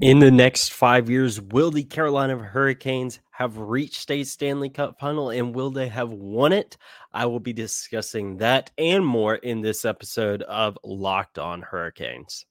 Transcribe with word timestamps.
In 0.00 0.18
the 0.18 0.30
next 0.32 0.72
five 0.72 1.08
years, 1.08 1.40
will 1.40 1.70
the 1.70 1.84
Carolina 1.84 2.36
Hurricanes 2.36 3.20
have 3.30 3.56
reached 3.56 4.10
a 4.10 4.24
Stanley 4.24 4.68
Cup 4.68 4.98
final 4.98 5.30
and 5.30 5.54
will 5.54 5.70
they 5.70 5.86
have 5.86 6.10
won 6.10 6.52
it? 6.52 6.76
I 7.12 7.26
will 7.26 7.38
be 7.38 7.52
discussing 7.52 8.38
that 8.38 8.72
and 8.76 9.06
more 9.06 9.36
in 9.36 9.60
this 9.60 9.84
episode 9.84 10.42
of 10.42 10.76
Locked 10.82 11.38
On 11.38 11.62
Hurricanes. 11.62 12.44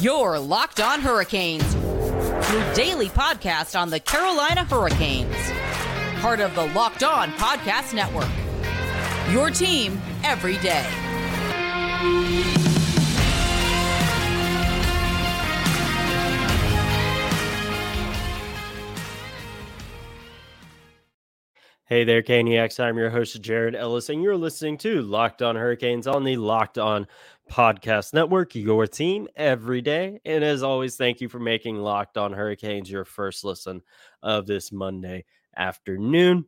Your 0.00 0.36
Locked 0.40 0.80
On 0.80 1.00
Hurricanes, 1.00 1.74
your 2.52 2.74
daily 2.74 3.08
podcast 3.08 3.78
on 3.78 3.90
the 3.90 4.00
Carolina 4.00 4.64
Hurricanes, 4.64 5.36
part 6.20 6.40
of 6.40 6.52
the 6.56 6.66
Locked 6.74 7.04
On 7.04 7.30
Podcast 7.32 7.94
Network. 7.94 8.28
Your 9.32 9.50
team 9.50 10.00
every 10.24 10.58
day. 10.58 10.84
Hey 21.88 22.02
there, 22.02 22.20
Caniacs. 22.20 22.80
I'm 22.80 22.98
your 22.98 23.10
host, 23.10 23.40
Jared 23.40 23.76
Ellis, 23.76 24.08
and 24.08 24.20
you're 24.20 24.36
listening 24.36 24.76
to 24.78 25.02
Locked 25.02 25.40
On 25.40 25.54
Hurricanes 25.54 26.08
on 26.08 26.24
the 26.24 26.36
Locked 26.36 26.78
On 26.78 27.06
Podcast 27.48 28.12
Network, 28.12 28.56
your 28.56 28.88
team 28.88 29.28
every 29.36 29.82
day. 29.82 30.18
And 30.24 30.42
as 30.42 30.64
always, 30.64 30.96
thank 30.96 31.20
you 31.20 31.28
for 31.28 31.38
making 31.38 31.76
Locked 31.76 32.18
On 32.18 32.32
Hurricanes 32.32 32.90
your 32.90 33.04
first 33.04 33.44
listen 33.44 33.82
of 34.20 34.48
this 34.48 34.72
Monday 34.72 35.26
afternoon. 35.56 36.46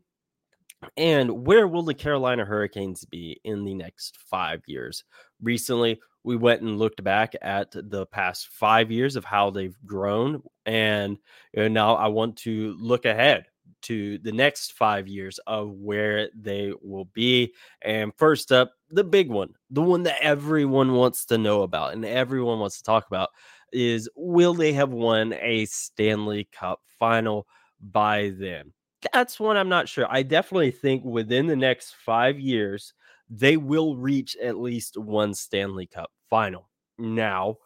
And 0.97 1.47
where 1.47 1.69
will 1.69 1.85
the 1.85 1.95
Carolina 1.95 2.45
Hurricanes 2.45 3.05
be 3.05 3.41
in 3.45 3.65
the 3.65 3.75
next 3.75 4.17
five 4.17 4.63
years? 4.67 5.05
Recently, 5.41 6.01
we 6.25 6.35
went 6.35 6.63
and 6.63 6.81
looked 6.81 7.05
back 7.05 7.37
at 7.41 7.71
the 7.71 8.07
past 8.07 8.49
five 8.49 8.91
years 8.91 9.15
of 9.15 9.25
how 9.25 9.51
they've 9.51 9.79
grown. 9.87 10.43
And 10.67 11.17
know, 11.55 11.69
now 11.69 11.95
I 11.95 12.09
want 12.09 12.39
to 12.39 12.75
look 12.81 13.05
ahead 13.05 13.47
to 13.83 14.19
the 14.19 14.33
next 14.33 14.73
five 14.73 15.09
years 15.09 15.39
of 15.47 15.71
where 15.73 16.29
they 16.35 16.73
will 16.83 17.07
be. 17.07 17.53
And 17.83 18.13
first 18.17 18.53
up, 18.53 18.73
the 18.91 19.05
big 19.05 19.31
one, 19.31 19.55
the 19.71 19.83
one 19.83 20.03
that 20.05 20.23
everyone 20.23 20.93
wants 20.95 21.25
to 21.27 21.39
know 21.39 21.63
about 21.63 21.93
and 21.93 22.05
everyone 22.05 22.59
wants 22.59 22.79
to 22.79 22.85
talk 22.85 23.07
about 23.07 23.31
is 23.73 24.09
will 24.17 24.55
they 24.55 24.73
have 24.73 24.91
won 24.91 25.35
a 25.35 25.67
Stanley 25.67 26.49
Cup 26.53 26.81
final 26.99 27.47
by 27.81 28.33
then? 28.37 28.73
That's 29.13 29.39
one 29.39 29.57
I'm 29.57 29.69
not 29.69 29.89
sure. 29.89 30.07
I 30.11 30.23
definitely 30.23 30.71
think 30.71 31.05
within 31.05 31.47
the 31.47 31.57
next 31.57 31.95
five 32.05 32.41
years, 32.41 32.95
they 33.31 33.57
will 33.57 33.97
reach 33.97 34.37
at 34.43 34.59
least 34.59 34.97
one 34.97 35.35
Stanley 35.35 35.87
Cup 35.87 36.11
final. 36.29 36.69
Now, 36.99 37.59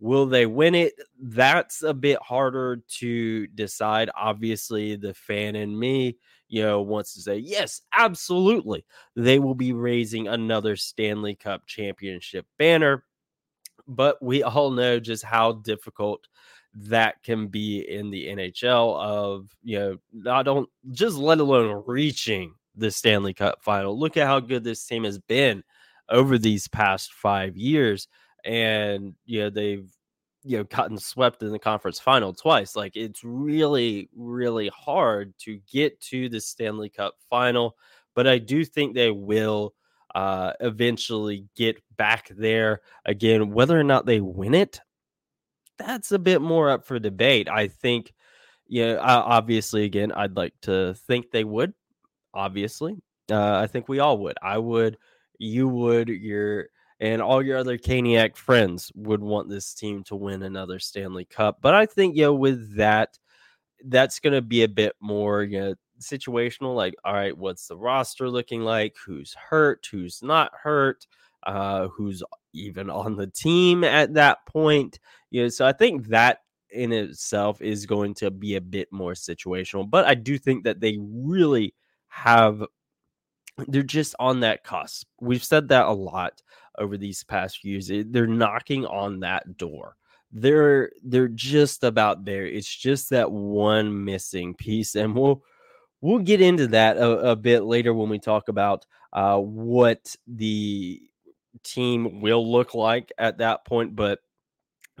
Will 0.00 0.26
they 0.26 0.46
win 0.46 0.74
it? 0.74 0.94
That's 1.20 1.82
a 1.82 1.92
bit 1.92 2.18
harder 2.22 2.82
to 2.98 3.46
decide. 3.48 4.10
Obviously, 4.16 4.96
the 4.96 5.12
fan 5.12 5.56
in 5.56 5.76
me, 5.76 6.16
you 6.48 6.62
know, 6.62 6.80
wants 6.80 7.14
to 7.14 7.20
say, 7.20 7.38
yes, 7.38 7.82
absolutely. 7.96 8.84
They 9.16 9.38
will 9.38 9.56
be 9.56 9.72
raising 9.72 10.28
another 10.28 10.76
Stanley 10.76 11.34
Cup 11.34 11.66
championship 11.66 12.46
banner. 12.58 13.04
But 13.88 14.22
we 14.22 14.42
all 14.42 14.70
know 14.70 15.00
just 15.00 15.24
how 15.24 15.52
difficult 15.52 16.28
that 16.74 17.22
can 17.22 17.48
be 17.48 17.80
in 17.80 18.10
the 18.10 18.26
NHL 18.28 19.00
of, 19.00 19.50
you 19.64 19.78
know, 19.78 19.96
not 20.12 20.44
don't 20.44 20.68
just 20.92 21.16
let 21.16 21.40
alone 21.40 21.82
reaching 21.86 22.54
the 22.76 22.90
Stanley 22.90 23.34
Cup 23.34 23.62
final. 23.62 23.98
Look 23.98 24.16
at 24.16 24.26
how 24.26 24.38
good 24.40 24.62
this 24.62 24.86
team 24.86 25.04
has 25.04 25.18
been 25.18 25.64
over 26.08 26.38
these 26.38 26.68
past 26.68 27.12
five 27.12 27.56
years 27.56 28.06
and 28.48 29.14
you 29.26 29.40
know 29.40 29.50
they've 29.50 29.92
you 30.42 30.56
know 30.56 30.64
gotten 30.64 30.98
swept 30.98 31.42
in 31.42 31.52
the 31.52 31.58
conference 31.58 32.00
final 32.00 32.32
twice 32.32 32.74
like 32.74 32.96
it's 32.96 33.22
really 33.22 34.08
really 34.16 34.70
hard 34.74 35.34
to 35.38 35.60
get 35.70 36.00
to 36.00 36.28
the 36.30 36.40
stanley 36.40 36.88
cup 36.88 37.14
final 37.28 37.76
but 38.14 38.26
i 38.26 38.38
do 38.38 38.64
think 38.64 38.94
they 38.94 39.10
will 39.10 39.74
uh 40.14 40.52
eventually 40.60 41.44
get 41.54 41.76
back 41.98 42.30
there. 42.30 42.80
Again 43.04 43.50
whether 43.50 43.78
or 43.78 43.84
not 43.84 44.06
they 44.06 44.20
win 44.20 44.54
it 44.54 44.80
that's 45.76 46.10
a 46.10 46.18
bit 46.18 46.40
more 46.40 46.70
up 46.70 46.84
for 46.84 46.98
debate. 46.98 47.48
I 47.48 47.68
think 47.68 48.14
yeah 48.66 48.96
obviously 49.00 49.84
again 49.84 50.12
i'd 50.12 50.36
like 50.36 50.52
to 50.60 50.94
think 51.06 51.30
they 51.30 51.44
would 51.44 51.72
obviously. 52.34 52.96
Uh, 53.30 53.58
i 53.58 53.66
think 53.66 53.88
we 53.88 53.98
all 53.98 54.18
would. 54.18 54.38
I 54.40 54.56
would 54.56 54.96
you 55.38 55.68
would 55.68 56.08
your 56.08 56.68
and 57.00 57.22
all 57.22 57.42
your 57.42 57.58
other 57.58 57.78
Caniac 57.78 58.36
friends 58.36 58.90
would 58.94 59.22
want 59.22 59.48
this 59.48 59.72
team 59.74 60.02
to 60.04 60.16
win 60.16 60.42
another 60.42 60.78
Stanley 60.78 61.24
Cup. 61.24 61.58
But 61.60 61.74
I 61.74 61.86
think, 61.86 62.16
you 62.16 62.22
know, 62.22 62.34
with 62.34 62.76
that, 62.76 63.18
that's 63.84 64.18
going 64.18 64.32
to 64.32 64.42
be 64.42 64.64
a 64.64 64.68
bit 64.68 64.94
more, 65.00 65.44
you 65.44 65.60
know, 65.60 65.74
situational. 66.00 66.74
Like, 66.74 66.94
all 67.04 67.12
right, 67.12 67.36
what's 67.36 67.68
the 67.68 67.76
roster 67.76 68.28
looking 68.28 68.62
like? 68.62 68.96
Who's 69.06 69.34
hurt? 69.34 69.86
Who's 69.90 70.22
not 70.22 70.50
hurt? 70.60 71.06
Uh, 71.44 71.88
who's 71.88 72.22
even 72.52 72.90
on 72.90 73.16
the 73.16 73.28
team 73.28 73.84
at 73.84 74.14
that 74.14 74.44
point? 74.46 74.98
You 75.30 75.42
know, 75.44 75.48
so 75.48 75.66
I 75.66 75.72
think 75.72 76.08
that 76.08 76.40
in 76.70 76.92
itself 76.92 77.62
is 77.62 77.86
going 77.86 78.14
to 78.14 78.30
be 78.30 78.56
a 78.56 78.60
bit 78.60 78.88
more 78.92 79.12
situational. 79.12 79.88
But 79.88 80.04
I 80.04 80.14
do 80.14 80.36
think 80.36 80.64
that 80.64 80.80
they 80.80 80.98
really 81.00 81.74
have 82.08 82.64
they're 83.66 83.82
just 83.82 84.14
on 84.20 84.40
that 84.40 84.62
cusp. 84.62 85.08
We've 85.20 85.42
said 85.42 85.68
that 85.68 85.86
a 85.86 85.92
lot 85.92 86.42
over 86.78 86.96
these 86.96 87.22
past 87.24 87.58
few 87.58 87.78
years. 87.78 87.90
They're 88.10 88.26
knocking 88.26 88.86
on 88.86 89.20
that 89.20 89.56
door. 89.56 89.96
They're 90.32 90.90
they're 91.02 91.28
just 91.28 91.84
about 91.84 92.24
there. 92.24 92.46
It's 92.46 92.74
just 92.74 93.10
that 93.10 93.30
one 93.30 94.04
missing 94.04 94.54
piece, 94.54 94.94
and 94.94 95.14
we'll 95.14 95.42
we'll 96.00 96.18
get 96.18 96.40
into 96.40 96.68
that 96.68 96.96
a, 96.96 97.30
a 97.30 97.36
bit 97.36 97.64
later 97.64 97.94
when 97.94 98.08
we 98.08 98.18
talk 98.18 98.48
about 98.48 98.84
uh, 99.12 99.38
what 99.38 100.14
the 100.26 101.00
team 101.64 102.20
will 102.20 102.50
look 102.50 102.74
like 102.74 103.12
at 103.18 103.38
that 103.38 103.64
point. 103.64 103.96
But 103.96 104.20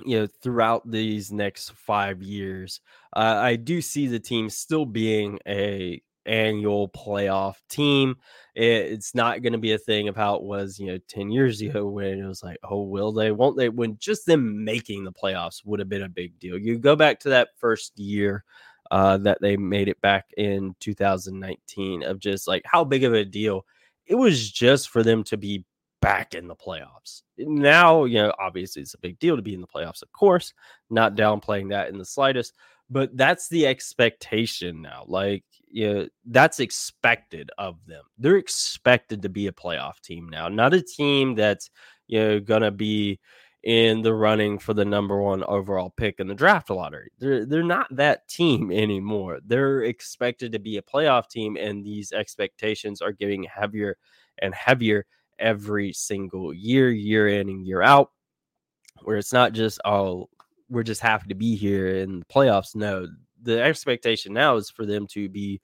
you 0.04 0.20
know, 0.20 0.28
throughout 0.42 0.88
these 0.90 1.32
next 1.32 1.72
five 1.72 2.22
years, 2.22 2.80
uh, 3.14 3.38
I 3.40 3.56
do 3.56 3.82
see 3.82 4.06
the 4.06 4.20
team 4.20 4.48
still 4.48 4.86
being 4.86 5.38
a 5.46 6.00
annual 6.28 6.88
playoff 6.90 7.56
team. 7.68 8.16
It's 8.54 9.14
not 9.14 9.42
going 9.42 9.52
to 9.52 9.58
be 9.58 9.72
a 9.72 9.78
thing 9.78 10.08
of 10.08 10.16
how 10.16 10.34
it 10.34 10.42
was, 10.42 10.78
you 10.78 10.86
know, 10.86 10.98
10 11.08 11.30
years 11.30 11.60
ago 11.62 11.86
when 11.86 12.18
it 12.18 12.26
was 12.26 12.42
like, 12.42 12.58
oh, 12.62 12.82
will 12.82 13.12
they, 13.12 13.32
won't 13.32 13.56
they? 13.56 13.68
When 13.68 13.96
just 13.98 14.26
them 14.26 14.64
making 14.64 15.04
the 15.04 15.12
playoffs 15.12 15.64
would 15.64 15.80
have 15.80 15.88
been 15.88 16.02
a 16.02 16.08
big 16.08 16.38
deal. 16.38 16.58
You 16.58 16.78
go 16.78 16.96
back 16.96 17.20
to 17.20 17.30
that 17.30 17.48
first 17.58 17.98
year 17.98 18.44
uh, 18.90 19.18
that 19.18 19.38
they 19.40 19.56
made 19.56 19.88
it 19.88 20.00
back 20.00 20.26
in 20.36 20.74
2019 20.80 22.02
of 22.02 22.18
just 22.18 22.48
like 22.48 22.62
how 22.64 22.84
big 22.84 23.04
of 23.04 23.14
a 23.14 23.24
deal 23.24 23.66
it 24.06 24.14
was 24.14 24.50
just 24.50 24.88
for 24.88 25.02
them 25.02 25.22
to 25.24 25.36
be 25.36 25.64
back 26.00 26.34
in 26.34 26.48
the 26.48 26.56
playoffs. 26.56 27.22
Now, 27.36 28.04
you 28.04 28.18
know, 28.22 28.32
obviously 28.38 28.82
it's 28.82 28.94
a 28.94 28.98
big 28.98 29.18
deal 29.18 29.36
to 29.36 29.42
be 29.42 29.54
in 29.54 29.60
the 29.60 29.66
playoffs, 29.66 30.02
of 30.02 30.10
course, 30.12 30.54
not 30.90 31.16
downplaying 31.16 31.70
that 31.70 31.88
in 31.88 31.98
the 31.98 32.04
slightest, 32.04 32.54
but 32.88 33.14
that's 33.16 33.48
the 33.48 33.66
expectation 33.66 34.80
now. 34.80 35.04
Like, 35.06 35.44
you 35.70 35.92
know, 35.92 36.08
that's 36.26 36.60
expected 36.60 37.50
of 37.58 37.76
them. 37.86 38.04
They're 38.18 38.36
expected 38.36 39.22
to 39.22 39.28
be 39.28 39.46
a 39.46 39.52
playoff 39.52 40.00
team 40.00 40.28
now, 40.28 40.48
not 40.48 40.74
a 40.74 40.82
team 40.82 41.34
that's 41.34 41.70
you 42.06 42.20
know 42.20 42.40
gonna 42.40 42.70
be 42.70 43.20
in 43.64 44.02
the 44.02 44.14
running 44.14 44.58
for 44.58 44.72
the 44.72 44.84
number 44.84 45.20
one 45.20 45.42
overall 45.44 45.90
pick 45.96 46.20
in 46.20 46.28
the 46.28 46.34
draft 46.34 46.70
lottery. 46.70 47.10
They're 47.18 47.44
they're 47.44 47.62
not 47.62 47.94
that 47.96 48.28
team 48.28 48.70
anymore. 48.72 49.40
They're 49.44 49.82
expected 49.82 50.52
to 50.52 50.58
be 50.58 50.76
a 50.78 50.82
playoff 50.82 51.28
team, 51.28 51.56
and 51.56 51.84
these 51.84 52.12
expectations 52.12 53.02
are 53.02 53.12
getting 53.12 53.44
heavier 53.44 53.96
and 54.40 54.54
heavier 54.54 55.06
every 55.38 55.92
single 55.92 56.52
year, 56.52 56.90
year 56.90 57.28
in 57.28 57.48
and 57.48 57.66
year 57.66 57.82
out. 57.82 58.10
Where 59.02 59.16
it's 59.16 59.32
not 59.32 59.52
just 59.52 59.80
oh 59.84 60.28
we're 60.70 60.82
just 60.82 61.00
happy 61.00 61.28
to 61.28 61.34
be 61.34 61.56
here 61.56 61.88
in 61.88 62.20
the 62.20 62.26
playoffs. 62.26 62.74
No, 62.74 63.08
the 63.42 63.62
expectation 63.62 64.32
now 64.32 64.56
is 64.56 64.70
for 64.70 64.86
them 64.86 65.06
to 65.08 65.28
be 65.28 65.60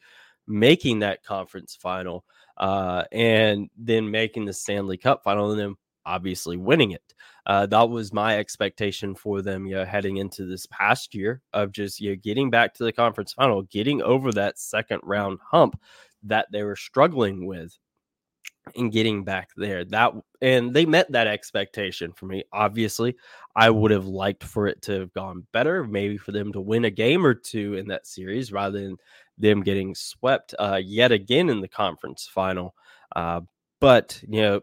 making 0.47 1.01
that 1.01 1.25
conference 1.25 1.77
final 1.81 2.25
uh, 2.59 3.05
and 3.13 3.69
then 3.77 4.11
making 4.11 4.45
the 4.45 4.53
Stanley 4.53 4.97
Cup 4.97 5.23
final 5.25 5.51
and 5.51 5.61
then 5.61 5.75
obviously 6.07 6.57
winning 6.57 6.93
it. 6.93 7.15
Uh, 7.47 7.67
that 7.67 7.89
was 7.89 8.13
my 8.13 8.39
expectation 8.39 9.15
for 9.15 9.43
them, 9.43 9.67
you 9.67 9.75
know, 9.75 9.85
heading 9.85 10.19
into 10.19 10.45
this 10.47 10.67
past 10.67 11.15
year 11.15 11.41
of 11.53 11.73
just 11.73 12.01
you 12.01 12.11
know 12.11 12.17
getting 12.23 12.51
back 12.51 12.75
to 12.75 12.85
the 12.85 12.93
conference 12.93 13.33
final, 13.33 13.63
getting 13.63 14.03
over 14.03 14.33
that 14.33 14.59
second 14.59 15.01
round 15.03 15.39
hump 15.51 15.79
that 16.23 16.47
they 16.53 16.63
were 16.63 16.77
struggling 16.77 17.47
with 17.47 17.77
and 18.77 18.93
getting 18.93 19.25
back 19.25 19.51
there. 19.57 19.85
That 19.85 20.13
and 20.41 20.73
they 20.73 20.87
met 20.87 21.11
that 21.13 21.27
expectation 21.27 22.13
for 22.13 22.27
me. 22.27 22.45
Obviously, 22.53 23.17
I 23.57 23.71
would 23.71 23.91
have 23.91 24.07
liked 24.07 24.45
for 24.45 24.67
it 24.67 24.83
to 24.83 25.01
have 25.01 25.13
gone 25.13 25.47
better, 25.53 25.85
maybe 25.85 26.17
for 26.17 26.33
them 26.33 26.53
to 26.53 26.61
win 26.61 26.85
a 26.85 26.91
game 26.91 27.25
or 27.25 27.35
two 27.35 27.75
in 27.75 27.89
that 27.89 28.07
series 28.07 28.53
rather 28.53 28.81
than 28.81 28.97
them 29.39 29.63
getting 29.63 29.95
swept 29.95 30.55
uh, 30.59 30.81
yet 30.83 31.13
again 31.13 31.49
in 31.49 31.61
the 31.61 31.69
conference 31.69 32.29
final. 32.33 32.75
Uh, 33.15 33.41
but 33.81 34.21
you 34.29 34.41
know, 34.41 34.61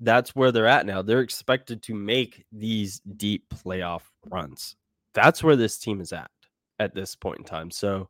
that's 0.00 0.34
where 0.34 0.52
they're 0.52 0.66
at 0.66 0.86
now. 0.86 1.02
They're 1.02 1.20
expected 1.20 1.82
to 1.84 1.94
make 1.94 2.44
these 2.52 3.00
deep 3.00 3.44
playoff 3.50 4.02
runs. 4.26 4.76
That's 5.14 5.42
where 5.42 5.56
this 5.56 5.78
team 5.78 6.00
is 6.00 6.12
at 6.12 6.30
at 6.78 6.94
this 6.94 7.16
point 7.16 7.38
in 7.38 7.44
time. 7.44 7.70
So 7.70 8.08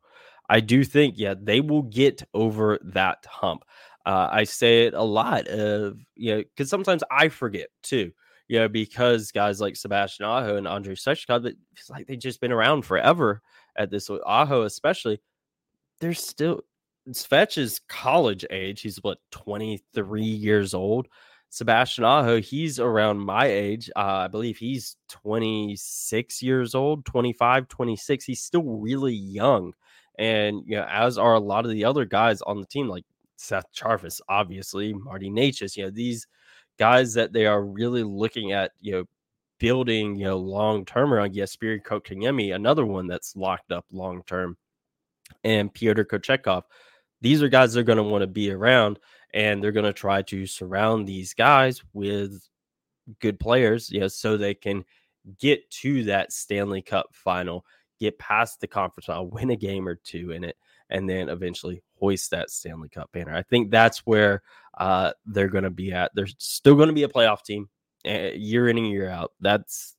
I 0.49 0.59
do 0.59 0.83
think, 0.83 1.15
yeah, 1.17 1.35
they 1.39 1.61
will 1.61 1.83
get 1.83 2.23
over 2.33 2.79
that 2.83 3.25
hump. 3.29 3.63
Uh, 4.09 4.27
I 4.31 4.43
say 4.43 4.87
it 4.87 4.95
a 4.95 5.03
lot 5.03 5.47
of, 5.49 5.99
you 6.15 6.33
know, 6.35 6.37
because 6.41 6.67
sometimes 6.67 7.03
I 7.11 7.29
forget 7.29 7.67
too, 7.83 8.11
you 8.47 8.57
know, 8.57 8.67
because 8.67 9.31
guys 9.31 9.61
like 9.61 9.75
Sebastian 9.75 10.25
Aho 10.25 10.55
and 10.55 10.65
Sekera, 10.65 11.43
but 11.43 11.53
it's 11.77 11.91
like 11.91 12.07
they've 12.07 12.17
just 12.17 12.41
been 12.41 12.51
around 12.51 12.85
forever 12.85 13.43
at 13.77 13.91
this. 13.91 14.09
Aho, 14.25 14.63
especially, 14.63 15.21
they're 15.99 16.15
still, 16.15 16.61
Svetch 17.11 17.59
is 17.59 17.81
college 17.87 18.43
age. 18.49 18.81
He's 18.81 18.97
what, 19.03 19.19
23 19.29 20.23
years 20.23 20.73
old. 20.73 21.07
Sebastian 21.51 22.03
Aho, 22.03 22.41
he's 22.41 22.79
around 22.79 23.19
my 23.19 23.45
age. 23.45 23.91
Uh, 23.95 24.23
I 24.25 24.27
believe 24.27 24.57
he's 24.57 24.97
26 25.09 26.41
years 26.41 26.73
old, 26.73 27.05
25, 27.05 27.67
26. 27.67 28.25
He's 28.25 28.41
still 28.41 28.63
really 28.63 29.13
young. 29.13 29.73
And, 30.17 30.63
you 30.65 30.77
know, 30.77 30.87
as 30.89 31.19
are 31.19 31.35
a 31.35 31.39
lot 31.39 31.65
of 31.65 31.71
the 31.71 31.85
other 31.85 32.05
guys 32.05 32.41
on 32.41 32.59
the 32.59 32.65
team, 32.65 32.87
like 32.87 33.05
Seth 33.39 33.71
Jarvis, 33.73 34.21
obviously, 34.27 34.93
Marty 34.93 35.29
Necas, 35.29 35.77
you 35.77 35.83
know, 35.83 35.89
these 35.89 36.27
guys 36.77 37.13
that 37.13 37.33
they 37.33 37.45
are 37.45 37.63
really 37.63 38.03
looking 38.03 38.51
at, 38.51 38.71
you 38.79 38.91
know, 38.91 39.05
building, 39.59 40.15
you 40.15 40.25
know, 40.25 40.37
long 40.37 40.85
term 40.85 41.13
around. 41.13 41.33
Jesperi 41.33 41.81
Kotkaniemi, 41.81 42.53
another 42.53 42.85
one 42.85 43.07
that's 43.07 43.35
locked 43.35 43.71
up 43.71 43.85
long 43.91 44.23
term, 44.23 44.57
and 45.43 45.73
Pyotr 45.73 46.05
Kochetkov. 46.05 46.63
These 47.21 47.41
are 47.41 47.49
guys 47.49 47.73
that 47.73 47.81
are 47.81 47.83
going 47.83 47.97
to 47.97 48.03
want 48.03 48.21
to 48.21 48.27
be 48.27 48.51
around 48.51 48.99
and 49.33 49.63
they're 49.63 49.71
going 49.71 49.85
to 49.85 49.93
try 49.93 50.21
to 50.23 50.45
surround 50.45 51.07
these 51.07 51.33
guys 51.33 51.81
with 51.93 52.41
good 53.19 53.39
players, 53.39 53.89
you 53.89 53.99
know, 53.99 54.07
so 54.07 54.37
they 54.37 54.53
can 54.53 54.83
get 55.39 55.69
to 55.69 56.03
that 56.05 56.31
Stanley 56.31 56.81
Cup 56.81 57.07
final, 57.13 57.65
get 57.99 58.17
past 58.19 58.61
the 58.61 58.67
conference 58.67 59.05
final, 59.05 59.29
win 59.31 59.49
a 59.51 59.55
game 59.55 59.87
or 59.87 59.95
two 59.95 60.31
in 60.31 60.43
it, 60.43 60.57
and 60.89 61.09
then 61.09 61.29
eventually 61.29 61.81
hoist 61.99 62.31
that 62.31 62.49
Stanley 62.49 62.89
Cup 62.89 63.11
banner. 63.11 63.35
I 63.35 63.43
think 63.43 63.71
that's 63.71 63.99
where 63.99 64.41
uh, 64.77 65.11
they're 65.25 65.49
going 65.49 65.63
to 65.63 65.69
be 65.69 65.91
at. 65.91 66.11
They're 66.15 66.27
still 66.37 66.75
going 66.75 66.87
to 66.87 66.93
be 66.93 67.03
a 67.03 67.09
playoff 67.09 67.43
team 67.43 67.69
uh, 68.07 68.31
year 68.33 68.69
in 68.69 68.77
and 68.77 68.89
year 68.89 69.09
out. 69.09 69.31
That's 69.39 69.95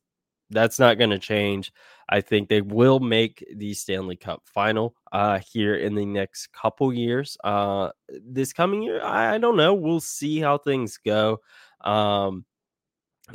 that's 0.49 0.79
not 0.79 0.97
going 0.97 1.11
to 1.11 1.19
change. 1.19 1.71
I 2.09 2.19
think 2.19 2.49
they 2.49 2.61
will 2.61 2.99
make 2.99 3.45
the 3.55 3.73
Stanley 3.73 4.17
Cup 4.17 4.41
final 4.45 4.95
uh, 5.13 5.39
here 5.39 5.75
in 5.75 5.95
the 5.95 6.05
next 6.05 6.51
couple 6.51 6.93
years. 6.93 7.37
Uh, 7.41 7.91
this 8.09 8.51
coming 8.51 8.83
year, 8.83 9.01
I, 9.01 9.35
I, 9.35 9.37
don't 9.37 9.55
know. 9.55 9.73
We'll 9.73 10.01
see 10.01 10.39
how 10.39 10.57
things 10.57 10.97
go. 10.97 11.39
Um, 11.79 12.43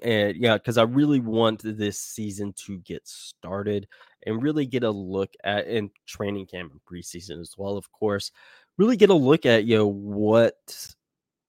and 0.03 0.37
yeah, 0.37 0.59
because 0.59 0.77
I 0.77 0.83
really 0.83 1.21
want 1.21 1.63
this 1.65 1.99
season 1.99 2.53
to 2.67 2.79
get 2.81 3.09
started 3.09 3.89
and 4.25 4.43
really 4.43 4.67
get 4.67 4.83
a 4.83 4.91
look 4.91 5.31
at 5.45 5.67
in 5.67 5.91
training 6.07 6.47
camp 6.47 6.73
and 6.73 6.81
preseason 6.85 7.41
as 7.41 7.55
well, 7.57 7.77
of 7.77 7.91
course. 7.93 8.31
Really 8.79 8.97
get 8.97 9.11
a 9.11 9.15
look 9.15 9.47
at 9.47 9.65
you 9.65 9.77
know 9.77 9.87
what 9.87 10.95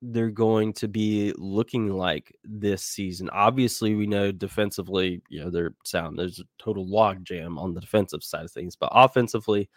they're 0.02 0.30
going 0.30 0.74
to 0.74 0.88
be 0.88 1.34
looking 1.38 1.90
like 1.90 2.36
this 2.44 2.84
season. 2.84 3.30
Obviously, 3.32 3.96
we 3.96 4.06
know 4.06 4.32
defensively, 4.32 5.22
you 5.30 5.44
know, 5.44 5.50
they're 5.50 5.74
sound. 5.86 6.18
There's 6.18 6.40
a 6.40 6.44
total 6.60 6.88
log 6.88 7.26
jam 7.26 7.58
on 7.58 7.74
the 7.74 7.82
defensive 7.82 8.24
side 8.24 8.46
of 8.46 8.52
things, 8.52 8.76
but 8.76 8.90
offensively, 8.92 9.70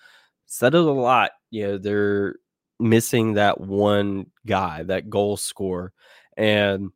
said 0.46 0.74
it 0.74 0.80
a 0.80 0.90
lot. 0.90 1.30
You 1.50 1.68
know, 1.68 1.78
they're 1.78 2.34
missing 2.78 3.34
that 3.34 3.60
one 3.60 4.26
guy, 4.46 4.82
that 4.84 5.08
goal 5.08 5.36
scorer. 5.36 5.92
And, 6.36 6.90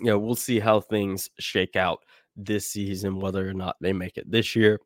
you 0.00 0.06
know, 0.06 0.18
we'll 0.18 0.36
see 0.36 0.60
how 0.60 0.80
things 0.80 1.30
shake 1.38 1.74
out 1.74 2.00
this 2.36 2.70
season, 2.70 3.18
whether 3.18 3.48
or 3.48 3.54
not 3.54 3.76
they 3.80 3.92
make 3.92 4.18
it 4.18 4.30
this 4.30 4.54
year. 4.54 4.80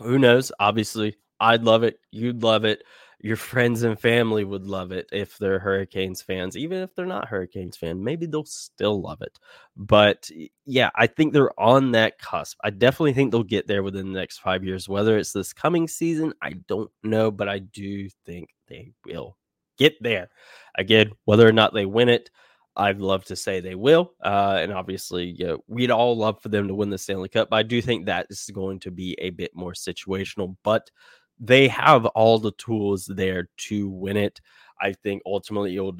Who 0.00 0.18
knows? 0.18 0.52
Obviously, 0.60 1.16
I'd 1.40 1.64
love 1.64 1.82
it. 1.82 1.98
You'd 2.10 2.42
love 2.42 2.64
it 2.64 2.82
your 3.20 3.36
friends 3.36 3.82
and 3.82 3.98
family 3.98 4.44
would 4.44 4.66
love 4.66 4.92
it 4.92 5.08
if 5.10 5.38
they're 5.38 5.58
Hurricanes 5.58 6.20
fans. 6.20 6.56
Even 6.56 6.82
if 6.82 6.94
they're 6.94 7.06
not 7.06 7.28
Hurricanes 7.28 7.76
fan, 7.76 8.04
maybe 8.04 8.26
they'll 8.26 8.44
still 8.44 9.00
love 9.00 9.22
it. 9.22 9.38
But 9.76 10.30
yeah, 10.64 10.90
I 10.94 11.06
think 11.06 11.32
they're 11.32 11.58
on 11.58 11.92
that 11.92 12.18
cusp. 12.18 12.58
I 12.62 12.70
definitely 12.70 13.14
think 13.14 13.32
they'll 13.32 13.42
get 13.42 13.66
there 13.66 13.82
within 13.82 14.12
the 14.12 14.18
next 14.18 14.38
five 14.38 14.64
years. 14.64 14.88
Whether 14.88 15.16
it's 15.18 15.32
this 15.32 15.52
coming 15.52 15.88
season, 15.88 16.34
I 16.42 16.52
don't 16.68 16.90
know, 17.02 17.30
but 17.30 17.48
I 17.48 17.60
do 17.60 18.08
think 18.26 18.50
they 18.68 18.92
will 19.06 19.36
get 19.78 19.94
there. 20.02 20.28
Again, 20.76 21.12
whether 21.24 21.48
or 21.48 21.52
not 21.52 21.72
they 21.72 21.86
win 21.86 22.10
it, 22.10 22.30
I'd 22.76 23.00
love 23.00 23.24
to 23.26 23.36
say 23.36 23.60
they 23.60 23.74
will. 23.74 24.12
Uh, 24.22 24.58
and 24.60 24.72
obviously, 24.72 25.34
you 25.38 25.46
know, 25.46 25.64
we'd 25.66 25.90
all 25.90 26.16
love 26.16 26.40
for 26.42 26.48
them 26.48 26.68
to 26.68 26.74
win 26.74 26.90
the 26.90 26.98
Stanley 26.98 27.28
Cup. 27.28 27.50
But 27.50 27.56
I 27.56 27.62
do 27.62 27.80
think 27.80 28.06
that 28.06 28.26
is 28.30 28.50
going 28.52 28.80
to 28.80 28.90
be 28.90 29.14
a 29.18 29.30
bit 29.30 29.54
more 29.54 29.72
situational. 29.72 30.56
But 30.62 30.90
they 31.38 31.68
have 31.68 32.06
all 32.06 32.38
the 32.38 32.52
tools 32.52 33.06
there 33.06 33.48
to 33.56 33.88
win 33.88 34.16
it. 34.16 34.40
I 34.80 34.92
think 34.92 35.22
ultimately 35.26 35.76
it'll, 35.76 35.96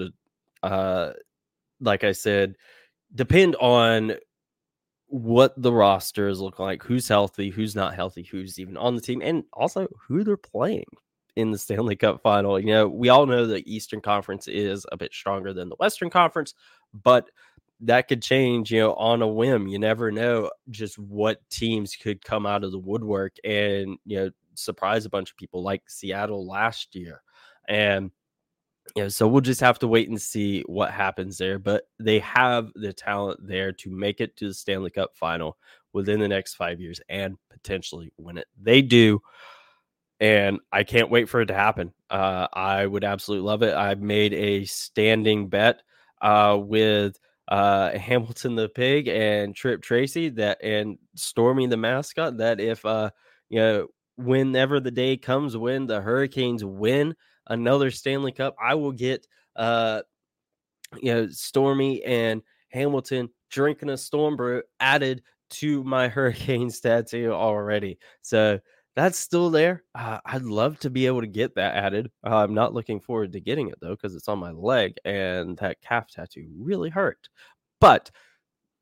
uh, 0.63 1.13
like 1.81 2.05
I 2.05 2.13
said, 2.13 2.57
depend 3.15 3.57
on 3.57 4.15
what 5.09 5.55
the 5.61 5.73
rosters 5.73 6.41
look 6.41 6.59
like, 6.59 6.83
who's 6.83 7.09
healthy, 7.09 7.51
who's 7.51 7.77
not 7.77 7.95
healthy, 7.95 8.23
who's 8.23 8.59
even 8.59 8.77
on 8.77 8.95
the 8.95 9.01
team, 9.01 9.23
and 9.23 9.45
also 9.53 9.87
who 10.07 10.25
they're 10.25 10.37
playing 10.37 10.85
in 11.37 11.51
the 11.51 11.59
Stanley 11.59 11.97
Cup 11.97 12.23
final. 12.23 12.59
You 12.59 12.67
know, 12.67 12.89
we 12.89 13.09
all 13.09 13.27
know 13.27 13.47
the 13.47 13.63
Eastern 13.73 14.01
Conference 14.01 14.49
is 14.49 14.87
a 14.91 14.97
bit 14.97 15.13
stronger 15.13 15.53
than 15.53 15.69
the 15.69 15.77
Western 15.77 16.11
Conference, 16.11 16.55
but 16.93 17.31
that 17.81 18.09
could 18.09 18.23
change, 18.23 18.73
you 18.73 18.81
know, 18.81 18.95
on 18.95 19.23
a 19.23 19.29
whim. 19.29 19.69
You 19.69 19.79
never 19.79 20.11
know 20.11 20.51
just 20.71 20.99
what 20.99 21.49
teams 21.51 21.95
could 21.95 22.25
come 22.25 22.47
out 22.47 22.65
of 22.65 22.73
the 22.73 22.79
woodwork 22.79 23.37
and, 23.45 23.99
you 24.07 24.19
know, 24.19 24.31
surprise 24.55 25.05
a 25.05 25.11
bunch 25.11 25.31
of 25.31 25.37
people 25.37 25.63
like 25.63 25.83
Seattle 25.89 26.47
last 26.47 26.95
year. 26.95 27.23
And 27.69 28.11
you 28.95 29.03
know, 29.03 29.09
so 29.09 29.27
we'll 29.27 29.41
just 29.41 29.61
have 29.61 29.79
to 29.81 29.89
wait 29.89 30.09
and 30.09 30.21
see 30.21 30.63
what 30.63 30.91
happens 30.91 31.39
there. 31.39 31.59
But 31.59 31.89
they 31.99 32.19
have 32.21 32.71
the 32.75 32.93
talent 32.93 33.47
there 33.47 33.73
to 33.73 33.91
make 33.91 34.21
it 34.21 34.37
to 34.37 34.49
the 34.49 34.55
Stanley 34.55 34.91
Cup 34.91 35.17
final 35.17 35.59
within 35.93 36.21
the 36.21 36.29
next 36.29 36.55
five 36.55 36.81
years 36.81 37.01
and 37.09 37.37
potentially 37.51 38.13
win 38.17 38.39
it. 38.39 38.47
They 38.61 38.83
do. 38.83 39.21
And 40.21 40.61
I 40.73 40.83
can't 40.85 41.11
wait 41.11 41.29
for 41.29 41.43
it 41.43 41.47
to 41.47 41.55
happen. 41.55 41.93
Uh, 42.09 42.49
I 42.53 42.87
would 42.87 43.05
absolutely 43.05 43.47
love 43.47 43.63
it. 43.63 43.75
I've 43.75 44.01
made 44.01 44.33
a 44.33 44.65
standing 44.65 45.49
bet 45.49 45.83
uh, 46.23 46.59
with 46.61 47.19
uh, 47.49 47.97
Hamilton 47.99 48.57
the 48.57 48.69
pig 48.69 49.09
and 49.09 49.55
Tripp 49.55 49.83
Tracy 49.83 50.31
that 50.31 50.59
and 50.63 50.99
Stormy 51.15 51.67
the 51.67 51.77
mascot 51.77 52.39
that 52.39 52.61
if 52.61 52.85
uh, 52.87 53.11
you 53.51 53.59
know 53.59 53.87
whenever 54.17 54.81
the 54.81 54.91
day 54.91 55.19
comes 55.19 55.55
when 55.57 55.87
the 55.87 56.01
Hurricanes 56.01 56.65
win 56.65 57.15
another 57.49 57.91
Stanley 57.91 58.33
Cup, 58.33 58.57
I 58.61 58.75
will 58.75 58.93
get 58.93 59.27
uh 59.55 60.03
you 61.01 61.13
know 61.15 61.29
Stormy 61.29 62.03
and 62.05 62.43
Hamilton 62.71 63.29
drinking 63.51 63.91
a 63.91 63.97
storm 63.97 64.37
brew 64.37 64.63
added 64.81 65.23
to 65.51 65.85
my 65.85 66.09
Hurricanes 66.09 66.81
tattoo 66.81 67.33
already. 67.33 67.99
So 68.23 68.59
that's 68.97 69.19
still 69.19 69.51
there. 69.51 69.85
Uh, 69.95 70.19
I'd 70.25 70.43
love 70.43 70.79
to 70.81 70.91
be 70.91 71.07
able 71.07 71.21
to 71.21 71.27
get 71.27 71.55
that 71.57 71.77
added. 71.77 72.11
Uh, 72.27 72.37
I'm 72.39 72.55
not 72.55 72.73
looking 72.73 72.99
forward 72.99 73.33
to 73.35 73.41
getting 73.41 73.69
it 73.69 73.79
though 73.81 73.91
because 73.91 74.15
it's 74.15 74.29
on 74.29 74.39
my 74.39 74.51
leg 74.51 74.97
and 75.05 75.57
that 75.59 75.83
calf 75.83 76.09
tattoo 76.09 76.49
really 76.59 76.89
hurt. 76.89 77.29
But 77.79 78.11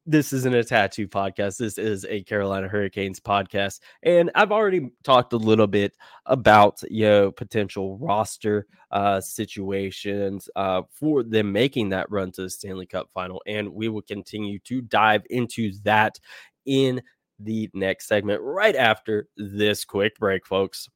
this 0.06 0.33
isn't 0.33 0.54
a 0.54 0.62
tattoo 0.62 1.09
podcast. 1.09 1.56
This 1.56 1.78
is 1.78 2.04
a 2.04 2.23
Carolina 2.23 2.68
Hurricanes 2.68 3.21
podcast. 3.21 3.80
And 4.02 4.30
I've 4.35 4.52
already 4.52 4.90
talked 5.02 5.33
a 5.33 5.38
little 5.38 5.66
bit 5.66 5.97
about, 6.26 6.80
you 6.90 7.06
know, 7.06 7.33
potential 7.33 7.97
roster 7.99 8.66
uh, 8.90 9.21
situations 9.21 10.49
uh, 10.56 10.83
for 10.92 11.23
them 11.23 11.52
making 11.52 11.88
that 11.88 12.11
run 12.11 12.30
to 12.33 12.42
the 12.42 12.50
Stanley 12.50 12.87
Cup 12.87 13.09
final. 13.14 13.42
And 13.47 13.73
we 13.73 13.88
will 13.88 14.02
continue 14.02 14.59
to 14.61 14.83
dive 14.83 15.23
into 15.30 15.73
that 15.85 16.21
in 16.66 17.02
the 17.38 17.71
next 17.75 18.07
segment 18.07 18.41
right 18.43 18.76
after 18.76 19.29
this 19.37 19.85
quick 19.85 20.19
break, 20.19 20.47
folks. 20.47 20.88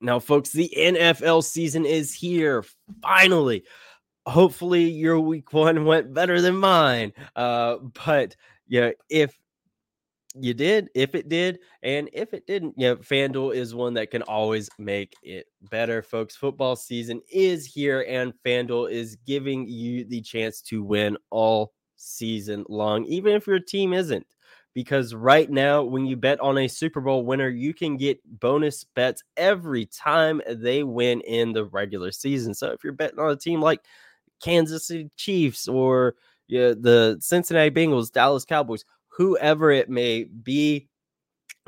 Now, 0.00 0.18
folks, 0.18 0.50
the 0.50 0.72
NFL 0.76 1.44
season 1.44 1.84
is 1.84 2.14
here 2.14 2.64
finally 3.02 3.64
hopefully 4.26 4.84
your 4.84 5.18
week 5.20 5.52
one 5.52 5.84
went 5.84 6.14
better 6.14 6.40
than 6.40 6.56
mine. 6.56 7.12
Uh, 7.36 7.76
but 8.04 8.36
yeah, 8.68 8.90
if 9.08 9.36
you 10.36 10.54
did, 10.54 10.88
if 10.94 11.14
it 11.14 11.28
did, 11.28 11.58
and 11.82 12.08
if 12.12 12.32
it 12.32 12.46
didn't, 12.46 12.74
yeah, 12.76 12.94
FanDuel 12.94 13.54
is 13.54 13.74
one 13.74 13.94
that 13.94 14.10
can 14.10 14.22
always 14.22 14.68
make 14.78 15.14
it 15.22 15.46
better, 15.70 16.02
folks. 16.02 16.36
Football 16.36 16.76
season 16.76 17.20
is 17.32 17.66
here, 17.66 18.04
and 18.08 18.32
FanDuel 18.46 18.90
is 18.90 19.16
giving 19.26 19.66
you 19.66 20.04
the 20.04 20.20
chance 20.20 20.60
to 20.62 20.84
win 20.84 21.16
all 21.30 21.72
season 21.96 22.64
long, 22.68 23.04
even 23.06 23.34
if 23.34 23.46
your 23.46 23.58
team 23.58 23.92
isn't. 23.92 24.26
Because 24.74 25.14
right 25.14 25.50
now, 25.50 25.82
when 25.82 26.06
you 26.06 26.16
bet 26.16 26.40
on 26.40 26.56
a 26.56 26.68
Super 26.68 27.00
Bowl 27.00 27.24
winner, 27.24 27.48
you 27.48 27.74
can 27.74 27.96
get 27.96 28.20
bonus 28.24 28.84
bets 28.94 29.22
every 29.36 29.86
time 29.86 30.40
they 30.48 30.84
win 30.84 31.20
in 31.22 31.52
the 31.52 31.64
regular 31.64 32.12
season. 32.12 32.54
So 32.54 32.70
if 32.70 32.84
you're 32.84 32.92
betting 32.92 33.18
on 33.18 33.30
a 33.30 33.36
team 33.36 33.60
like 33.60 33.80
Kansas 34.40 34.86
City 34.86 35.10
Chiefs 35.16 35.66
or 35.66 36.14
yeah, 36.46 36.74
the 36.78 37.16
Cincinnati 37.20 37.70
Bengals, 37.70 38.12
Dallas 38.12 38.44
Cowboys, 38.44 38.84
whoever 39.08 39.70
it 39.70 39.88
may 39.88 40.24
be, 40.24 40.88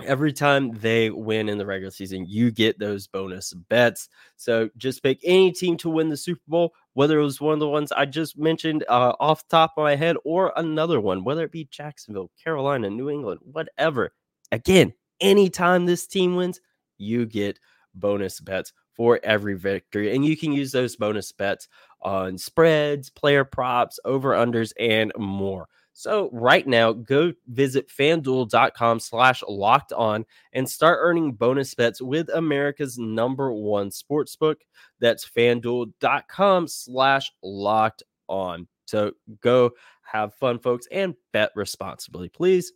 every 0.04 0.32
time 0.32 0.72
they 0.72 1.10
win 1.10 1.48
in 1.48 1.58
the 1.58 1.66
regular 1.66 1.90
season, 1.90 2.26
you 2.28 2.50
get 2.50 2.78
those 2.78 3.06
bonus 3.06 3.52
bets. 3.52 4.08
So 4.36 4.70
just 4.76 5.02
pick 5.02 5.20
any 5.24 5.52
team 5.52 5.76
to 5.78 5.90
win 5.90 6.08
the 6.08 6.16
Super 6.16 6.42
Bowl, 6.48 6.74
whether 6.94 7.18
it 7.18 7.24
was 7.24 7.40
one 7.40 7.54
of 7.54 7.60
the 7.60 7.68
ones 7.68 7.92
I 7.92 8.06
just 8.06 8.38
mentioned 8.38 8.84
uh, 8.88 9.14
off 9.20 9.46
top 9.48 9.72
of 9.76 9.84
my 9.84 9.96
head 9.96 10.16
or 10.24 10.52
another 10.56 11.00
one, 11.00 11.24
whether 11.24 11.44
it 11.44 11.52
be 11.52 11.68
Jacksonville, 11.70 12.30
Carolina, 12.42 12.90
New 12.90 13.10
England, 13.10 13.40
whatever. 13.44 14.12
Again, 14.50 14.92
anytime 15.20 15.86
this 15.86 16.06
team 16.06 16.36
wins, 16.36 16.60
you 16.98 17.26
get 17.26 17.58
bonus 17.94 18.40
bets 18.40 18.72
for 18.94 19.20
every 19.22 19.54
victory. 19.54 20.14
And 20.14 20.24
you 20.24 20.36
can 20.36 20.52
use 20.52 20.72
those 20.72 20.96
bonus 20.96 21.32
bets 21.32 21.68
on 22.00 22.36
spreads, 22.38 23.10
player 23.10 23.44
props, 23.44 23.98
over 24.04 24.32
unders, 24.32 24.72
and 24.78 25.12
more. 25.16 25.68
So 25.94 26.30
right 26.32 26.66
now, 26.66 26.92
go 26.92 27.32
visit 27.48 27.88
fanduel.com 27.88 29.00
slash 29.00 29.42
locked 29.46 29.92
on 29.92 30.24
and 30.52 30.68
start 30.68 30.98
earning 31.00 31.32
bonus 31.32 31.74
bets 31.74 32.00
with 32.00 32.28
America's 32.30 32.98
number 32.98 33.52
one 33.52 33.90
sportsbook. 33.90 34.56
That's 35.00 35.28
fanduel.com 35.28 36.68
slash 36.68 37.30
locked 37.42 38.02
on. 38.28 38.68
So 38.86 39.12
go 39.40 39.70
have 40.02 40.34
fun, 40.34 40.58
folks, 40.58 40.86
and 40.90 41.14
bet 41.32 41.50
responsibly, 41.54 42.28
please. 42.28 42.72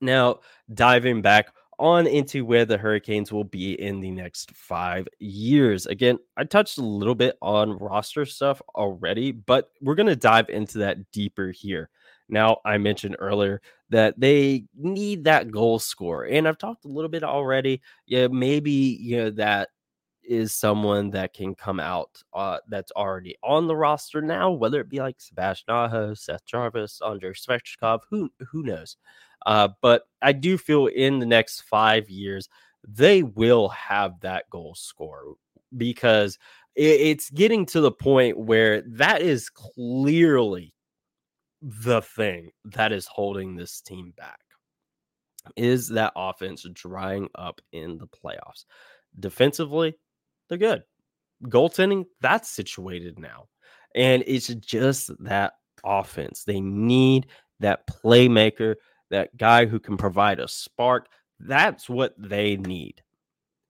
Now, 0.00 0.40
diving 0.74 1.22
back 1.22 1.48
on 1.78 2.06
into 2.06 2.44
where 2.44 2.64
the 2.64 2.78
Hurricanes 2.78 3.32
will 3.32 3.44
be 3.44 3.80
in 3.80 4.00
the 4.00 4.10
next 4.10 4.50
five 4.52 5.06
years. 5.18 5.86
Again, 5.86 6.18
I 6.36 6.44
touched 6.44 6.78
a 6.78 6.82
little 6.82 7.14
bit 7.14 7.36
on 7.42 7.76
roster 7.78 8.24
stuff 8.24 8.62
already, 8.74 9.32
but 9.32 9.70
we're 9.80 9.94
going 9.94 10.06
to 10.06 10.16
dive 10.16 10.48
into 10.48 10.78
that 10.78 11.10
deeper 11.12 11.50
here. 11.50 11.90
Now, 12.28 12.58
I 12.64 12.78
mentioned 12.78 13.16
earlier 13.18 13.60
that 13.90 14.18
they 14.18 14.64
need 14.74 15.24
that 15.24 15.50
goal 15.50 15.78
score, 15.78 16.24
and 16.24 16.48
I've 16.48 16.58
talked 16.58 16.84
a 16.84 16.88
little 16.88 17.08
bit 17.10 17.22
already. 17.24 17.82
Yeah, 18.06 18.28
maybe 18.28 18.72
you 18.72 19.16
know 19.18 19.30
that 19.30 19.68
is 20.24 20.52
someone 20.52 21.10
that 21.10 21.32
can 21.34 21.54
come 21.54 21.78
out 21.80 22.22
uh, 22.34 22.58
that's 22.68 22.92
already 22.92 23.36
on 23.44 23.66
the 23.66 23.76
roster 23.76 24.20
now, 24.20 24.50
whether 24.50 24.80
it 24.80 24.88
be 24.88 24.98
like 25.00 25.20
Sebastian 25.20 25.72
Aho, 25.72 26.14
Seth 26.14 26.44
Jarvis, 26.46 27.00
Andrei 27.04 27.32
Svechnikov, 27.32 28.00
who 28.10 28.30
who 28.50 28.62
knows. 28.64 28.96
Uh, 29.46 29.68
but 29.82 30.02
I 30.22 30.32
do 30.32 30.58
feel 30.58 30.86
in 30.86 31.18
the 31.20 31.26
next 31.26 31.62
five 31.62 32.10
years 32.10 32.48
they 32.88 33.22
will 33.22 33.68
have 33.68 34.20
that 34.20 34.48
goal 34.50 34.74
score 34.76 35.34
because 35.76 36.38
it, 36.74 37.00
it's 37.00 37.30
getting 37.30 37.66
to 37.66 37.80
the 37.80 37.92
point 37.92 38.38
where 38.38 38.82
that 38.82 39.22
is 39.22 39.50
clearly 39.50 40.74
the 41.62 42.02
thing 42.02 42.50
that 42.64 42.92
is 42.92 43.06
holding 43.06 43.54
this 43.56 43.80
team 43.80 44.12
back 44.16 44.40
is 45.56 45.88
that 45.88 46.12
offense 46.16 46.66
drying 46.72 47.28
up 47.34 47.60
in 47.72 47.98
the 47.98 48.06
playoffs. 48.06 48.64
Defensively, 49.18 49.94
they're 50.48 50.58
good. 50.58 50.82
Goaltending, 51.44 52.06
that's 52.20 52.50
situated 52.50 53.18
now. 53.18 53.46
And 53.94 54.24
it's 54.26 54.48
just 54.48 55.10
that 55.24 55.54
offense. 55.84 56.44
They 56.44 56.60
need 56.60 57.26
that 57.60 57.86
playmaker, 57.86 58.74
that 59.10 59.36
guy 59.36 59.66
who 59.66 59.78
can 59.78 59.96
provide 59.96 60.40
a 60.40 60.48
spark. 60.48 61.06
That's 61.40 61.88
what 61.88 62.14
they 62.18 62.56
need. 62.56 63.02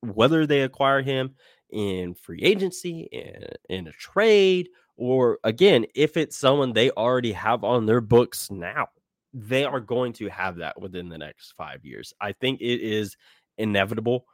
Whether 0.00 0.46
they 0.46 0.62
acquire 0.62 1.02
him 1.02 1.34
in 1.70 2.14
free 2.14 2.42
agency, 2.42 3.08
in, 3.12 3.44
in 3.68 3.88
a 3.88 3.92
trade, 3.92 4.68
or 4.96 5.38
again, 5.44 5.86
if 5.94 6.16
it's 6.16 6.36
someone 6.36 6.72
they 6.72 6.90
already 6.90 7.32
have 7.32 7.64
on 7.64 7.86
their 7.86 8.00
books 8.00 8.50
now, 8.50 8.88
they 9.32 9.64
are 9.64 9.80
going 9.80 10.12
to 10.14 10.28
have 10.28 10.56
that 10.56 10.80
within 10.80 11.08
the 11.08 11.18
next 11.18 11.52
five 11.56 11.84
years. 11.84 12.14
I 12.20 12.32
think 12.32 12.60
it 12.60 12.80
is 12.80 13.16
inevitable 13.58 14.24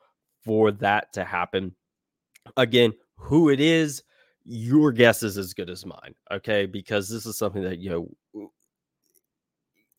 for 0.45 0.71
that 0.73 1.13
to 1.15 1.25
happen. 1.25 1.75
Again, 2.57 2.93
who 3.17 3.51
it 3.51 3.61
is, 3.61 4.03
your 4.45 4.93
guess 4.93 5.23
is 5.23 5.39
as 5.39 5.55
good 5.55 5.71
as 5.71 5.87
mine. 5.87 6.15
Okay. 6.31 6.67
Because 6.67 7.09
this 7.09 7.27
is 7.27 7.37
something 7.37 7.63
that, 7.63 7.79
you 7.79 7.91
know, 8.35 8.51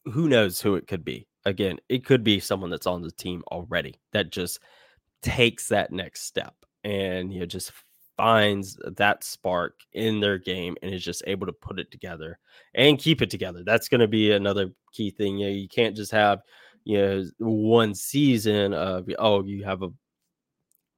who 0.06 0.28
knows 0.28 0.62
who 0.62 0.76
it 0.76 0.88
could 0.88 1.04
be. 1.04 1.28
Again, 1.46 1.80
it 1.90 2.06
could 2.06 2.24
be 2.24 2.40
someone 2.40 2.70
that's 2.70 2.88
on 2.88 3.02
the 3.02 3.12
team 3.12 3.44
already 3.52 4.00
that 4.14 4.32
just 4.32 4.60
takes 5.22 5.68
that 5.70 5.92
next 5.92 6.22
step 6.22 6.54
and, 6.84 7.34
you 7.34 7.42
know, 7.42 7.46
just 7.46 7.72
finds 8.18 8.78
that 8.98 9.24
spark 9.24 9.80
in 9.94 10.20
their 10.20 10.38
game 10.38 10.76
and 10.82 10.94
is 10.94 11.04
just 11.04 11.24
able 11.28 11.48
to 11.48 11.54
put 11.54 11.80
it 11.80 11.92
together 11.92 12.40
and 12.76 13.00
keep 13.00 13.22
it 13.22 13.30
together. 13.30 13.64
That's 13.66 13.90
going 13.90 14.02
to 14.02 14.08
be 14.08 14.32
another 14.32 14.72
key 14.92 15.10
thing. 15.12 15.38
You 15.38 15.48
know, 15.48 15.54
you 15.54 15.68
can't 15.68 15.96
just 15.96 16.12
have, 16.12 16.42
you 16.84 16.98
know, 16.98 17.24
one 17.40 17.96
season 17.96 18.74
of, 18.74 19.10
oh, 19.18 19.44
you 19.44 19.64
have 19.64 19.82
a 19.82 19.90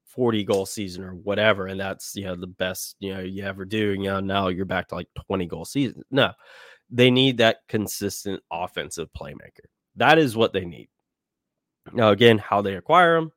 40 0.08 0.44
goal 0.44 0.66
season 0.66 1.04
or 1.04 1.16
whatever. 1.16 1.68
And 1.68 1.80
that's, 1.80 2.16
you 2.16 2.26
know, 2.26 2.36
the 2.36 2.48
best, 2.48 2.96
you 3.00 3.14
know, 3.14 3.22
you 3.22 3.44
ever 3.44 3.66
do. 3.66 3.94
You 3.94 4.04
know, 4.04 4.20
now 4.20 4.48
you're 4.48 4.66
back 4.66 4.88
to 4.90 4.96
like 4.96 5.10
20 5.28 5.46
goal 5.46 5.66
season. 5.66 6.04
No, 6.12 6.32
they 6.90 7.12
need 7.12 7.38
that 7.38 7.60
consistent 7.68 8.42
offensive 8.52 9.10
playmaker. 9.18 9.66
That 9.96 10.18
is 10.18 10.36
what 10.36 10.54
they 10.54 10.66
need. 10.66 10.90
Now, 11.94 12.10
again, 12.10 12.38
how 12.38 12.62
they 12.62 12.76
acquire 12.76 13.16
them, 13.16 13.32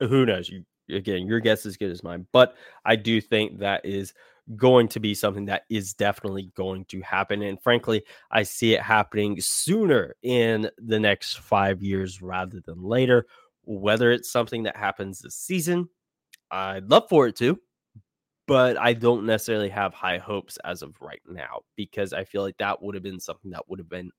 who 0.00 0.26
knows? 0.26 0.48
You 0.48 0.64
again, 0.90 1.26
your 1.26 1.40
guess 1.40 1.66
is 1.66 1.76
good 1.76 1.90
as 1.90 2.02
mine, 2.02 2.26
but 2.32 2.54
I 2.84 2.96
do 2.96 3.20
think 3.20 3.58
that 3.58 3.84
is 3.84 4.12
going 4.56 4.88
to 4.88 5.00
be 5.00 5.14
something 5.14 5.46
that 5.46 5.62
is 5.70 5.94
definitely 5.94 6.50
going 6.56 6.84
to 6.86 7.00
happen. 7.00 7.42
And 7.42 7.62
frankly, 7.62 8.02
I 8.30 8.42
see 8.42 8.74
it 8.74 8.82
happening 8.82 9.40
sooner 9.40 10.16
in 10.22 10.68
the 10.78 10.98
next 10.98 11.38
five 11.38 11.82
years 11.82 12.20
rather 12.20 12.60
than 12.60 12.82
later. 12.82 13.26
Whether 13.64 14.10
it's 14.10 14.30
something 14.30 14.64
that 14.64 14.76
happens 14.76 15.20
this 15.20 15.36
season, 15.36 15.88
I'd 16.50 16.90
love 16.90 17.04
for 17.08 17.28
it 17.28 17.36
to, 17.36 17.60
but 18.48 18.76
I 18.76 18.92
don't 18.92 19.24
necessarily 19.24 19.68
have 19.68 19.94
high 19.94 20.18
hopes 20.18 20.58
as 20.64 20.82
of 20.82 21.00
right 21.00 21.22
now 21.28 21.60
because 21.76 22.12
I 22.12 22.24
feel 22.24 22.42
like 22.42 22.58
that 22.58 22.82
would 22.82 22.96
have 22.96 23.04
been 23.04 23.20
something 23.20 23.52
that 23.52 23.68
would 23.68 23.78
have 23.78 23.88
been 23.88 24.10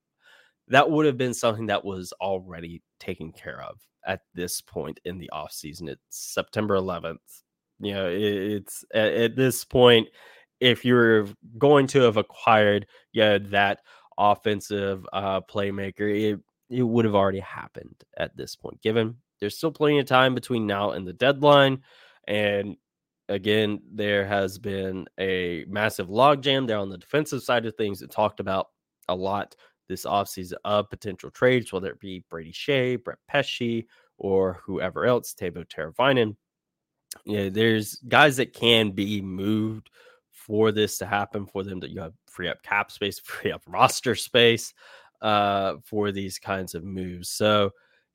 that 0.67 0.89
would 0.89 1.05
have 1.05 1.17
been 1.17 1.33
something 1.33 1.67
that 1.67 1.83
was 1.83 2.13
already 2.21 2.81
taken 2.99 3.31
care 3.31 3.61
of 3.61 3.79
at 4.05 4.21
this 4.33 4.61
point 4.61 4.99
in 5.05 5.17
the 5.17 5.29
off 5.31 5.51
season. 5.51 5.87
It's 5.87 6.01
September 6.09 6.75
11th. 6.75 7.17
You 7.79 7.93
know, 7.93 8.09
it's 8.09 8.85
at, 8.93 9.13
at 9.13 9.35
this 9.35 9.65
point, 9.65 10.07
if 10.59 10.85
you're 10.85 11.27
going 11.57 11.87
to 11.87 12.01
have 12.01 12.17
acquired 12.17 12.87
yeah 13.11 13.37
that 13.49 13.79
offensive 14.17 15.05
uh, 15.11 15.41
playmaker, 15.41 16.33
it 16.33 16.39
it 16.69 16.83
would 16.83 17.05
have 17.05 17.15
already 17.15 17.39
happened 17.39 17.95
at 18.17 18.35
this 18.37 18.55
point. 18.55 18.81
Given 18.81 19.17
there's 19.39 19.57
still 19.57 19.71
plenty 19.71 19.99
of 19.99 20.05
time 20.05 20.33
between 20.33 20.65
now 20.65 20.91
and 20.91 21.05
the 21.05 21.13
deadline, 21.13 21.81
and 22.27 22.77
again, 23.27 23.81
there 23.91 24.25
has 24.25 24.57
been 24.57 25.05
a 25.19 25.65
massive 25.67 26.07
logjam 26.07 26.67
there 26.67 26.77
on 26.77 26.89
the 26.89 26.97
defensive 26.97 27.43
side 27.43 27.65
of 27.65 27.75
things. 27.75 28.01
It 28.01 28.11
talked 28.11 28.39
about 28.39 28.67
a 29.09 29.15
lot 29.15 29.55
this 29.93 30.05
offseason 30.05 30.55
of 30.65 30.89
potential 30.89 31.29
trades, 31.29 31.71
whether 31.71 31.89
it 31.91 31.99
be 31.99 32.23
Brady 32.29 32.51
Skjei, 32.51 33.01
Brett 33.01 33.19
Pesce, 33.27 33.85
or 34.17 34.59
whoever 34.65 35.05
else, 35.05 35.33
Teuvo 35.33 35.65
Teravainen. 35.67 36.35
Know, 37.25 37.49
there's 37.49 37.95
guys 38.07 38.37
that 38.37 38.53
can 38.53 38.91
be 38.91 39.21
moved 39.21 39.89
for 40.31 40.71
this 40.71 40.97
to 40.97 41.05
happen, 41.05 41.45
for 41.45 41.63
them 41.63 41.79
to 41.81 41.87
you 41.87 41.95
know, 41.95 42.11
free 42.27 42.49
up 42.49 42.63
cap 42.63 42.91
space, 42.91 43.19
free 43.23 43.51
up 43.51 43.61
roster 43.67 44.15
space 44.15 44.73
uh, 45.21 45.75
for 45.85 46.11
these 46.11 46.39
kinds 46.39 46.73
of 46.73 46.83
moves. 46.83 47.29
So 47.29 47.71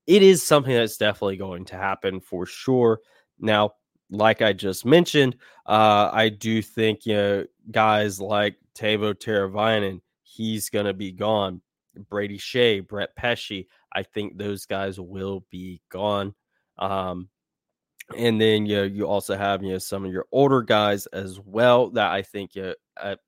it 0.07 0.23
is 0.23 0.43
something 0.43 0.75
that's 0.75 0.97
definitely 0.97 1.37
going 1.37 1.65
to 1.67 1.77
happen 1.77 2.21
for 2.21 2.45
sure. 2.45 3.01
Now, 3.39 3.73
like 4.11 4.43
I 4.43 4.53
just 4.53 4.85
mentioned, 4.85 5.37
uh, 5.67 6.11
I 6.13 6.31
do 6.31 6.63
think 6.63 7.07
you 7.07 7.15
know 7.15 7.45
guys 7.71 8.21
like 8.21 8.57
Teuvo 8.75 9.15
Teravainen, 9.15 10.01
he's 10.23 10.71
going 10.71 10.87
to 10.87 10.95
be 10.95 11.13
gone. 11.13 11.61
Brady 12.09 12.39
Skjei, 12.39 12.87
Brett 12.87 13.15
Pesce, 13.17 13.67
I 13.93 14.03
think 14.03 14.37
those 14.37 14.67
guys 14.67 15.01
will 15.01 15.45
be 15.51 15.81
gone. 15.91 16.35
Um, 16.79 17.29
and 18.17 18.41
then 18.41 18.67
you 18.67 18.77
know, 18.77 18.83
you 18.85 19.07
also 19.07 19.37
have 19.37 19.63
you 19.63 19.73
know 19.73 19.79
some 19.79 20.05
of 20.05 20.13
your 20.13 20.27
older 20.33 20.63
guys 20.63 21.07
as 21.07 21.39
well 21.41 21.91
that 21.91 22.11
I 22.11 22.23
think 22.23 22.55
you 22.55 22.63
know, 22.63 22.75
at 23.01 23.21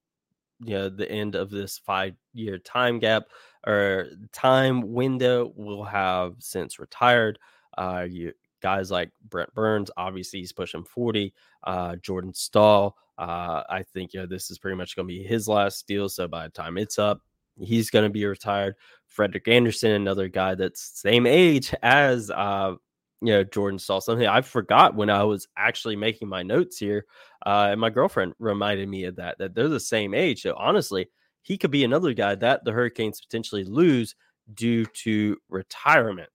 you 0.61 0.75
know 0.75 0.89
the 0.89 1.11
end 1.11 1.35
of 1.35 1.51
this 1.51 1.79
five 1.79 2.15
year 2.33 2.59
time 2.59 2.99
gap 2.99 3.25
or 3.67 4.09
time 4.33 4.93
window 4.93 5.53
will 5.55 5.85
have 5.85 6.35
since 6.39 6.79
retired. 6.79 7.39
Uh, 7.77 8.07
you 8.09 8.33
guys 8.63 8.91
like 8.91 9.11
Brent 9.29 9.53
Burns, 9.55 9.91
obviously 9.97 10.41
he's 10.41 10.53
pushing 10.53 10.85
40. 10.85 11.35
Uh, 11.65 11.97
Jordan 11.97 12.33
Staal, 12.35 12.97
uh, 13.19 13.63
I 13.69 13.85
think 13.93 14.15
you 14.15 14.21
know 14.21 14.27
this 14.27 14.51
is 14.51 14.59
pretty 14.59 14.77
much 14.77 14.97
going 14.97 15.07
to 15.07 15.15
be 15.15 15.23
his 15.23 15.49
last 15.49 15.87
deal. 15.87 16.09
So 16.09 16.27
by 16.27 16.45
the 16.45 16.53
time 16.53 16.79
it's 16.79 16.99
up, 16.99 17.21
he's 17.61 17.91
going 17.91 18.05
to 18.05 18.11
be 18.11 18.25
retired. 18.25 18.77
Frederik 19.07 19.49
Andersen, 19.49 19.93
another 19.93 20.29
guy 20.29 20.55
that's 20.55 21.01
same 21.01 21.27
age 21.27 21.75
as 21.83 22.31
uh, 22.31 22.75
you 23.21 23.33
know 23.33 23.45
Jordan 23.45 23.79
Staal. 23.79 24.01
Something 24.01 24.27
I 24.27 24.41
forgot 24.41 24.95
when 24.95 25.11
I 25.11 25.25
was 25.25 25.49
actually 25.57 25.97
making 25.97 26.29
my 26.29 26.43
notes 26.43 26.79
here, 26.79 27.07
uh, 27.45 27.69
and 27.71 27.81
my 27.81 27.91
girlfriend 27.91 28.35
reminded 28.39 28.89
me 28.89 29.05
of 29.05 29.17
that. 29.17 29.39
That 29.39 29.55
they're 29.55 29.69
the 29.69 29.81
same 29.81 30.15
age. 30.15 30.43
So 30.43 30.55
honestly, 30.57 31.09
he 31.43 31.59
could 31.59 31.71
be 31.71 31.85
another 31.85 32.13
guy 32.13 32.35
that 32.37 32.65
the 32.65 32.73
Hurricanes 32.73 33.21
potentially 33.21 33.65
lose 33.65 34.15
due 34.55 34.85
to 34.87 35.37
retirement. 35.49 36.31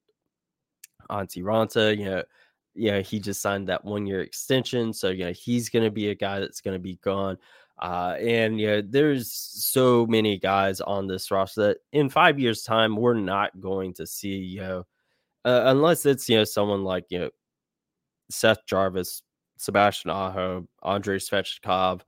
Antti 1.09 1.43
Raanta, 1.43 1.97
you 1.97 2.05
know, 2.05 2.23
yeah, 2.73 2.99
he 2.99 3.19
just 3.19 3.41
signed 3.41 3.69
that 3.69 3.85
one 3.85 4.05
year 4.05 4.21
extension. 4.21 4.91
So, 4.93 5.09
you 5.09 5.25
know, 5.25 5.31
he's 5.31 5.69
going 5.69 5.85
to 5.85 5.91
be 5.91 6.09
a 6.09 6.15
guy 6.15 6.39
that's 6.39 6.61
going 6.61 6.75
to 6.75 6.79
be 6.79 6.97
gone. 6.97 7.37
Uh, 7.81 8.15
and, 8.19 8.59
you 8.59 8.67
know, 8.67 8.81
there's 8.81 9.31
so 9.31 10.05
many 10.05 10.37
guys 10.37 10.79
on 10.81 11.07
this 11.07 11.29
roster 11.29 11.67
that 11.67 11.77
in 11.91 12.09
five 12.09 12.39
years' 12.39 12.63
time, 12.63 12.95
we're 12.95 13.13
not 13.13 13.59
going 13.59 13.93
to 13.93 14.07
see, 14.07 14.37
you 14.37 14.61
know, 14.61 14.83
uh, 15.43 15.63
unless 15.65 16.05
it's, 16.05 16.29
you 16.29 16.37
know, 16.37 16.43
someone 16.45 16.83
like, 16.83 17.05
you 17.09 17.19
know, 17.19 17.29
Seth 18.29 18.65
Jarvis, 18.65 19.21
Sebastian 19.57 20.11
Aho, 20.11 20.67
Andrei 20.83 21.17
Svechnikov, 21.17 22.01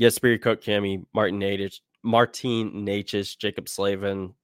Jesperi 0.00 0.40
Kotkaniemi, 0.40 1.04
Martin 1.14 1.38
Necas, 1.38 1.80
Martin 2.02 2.86
Necas, 2.86 3.36
Jaccob 3.36 3.68
Slavin, 3.68 4.34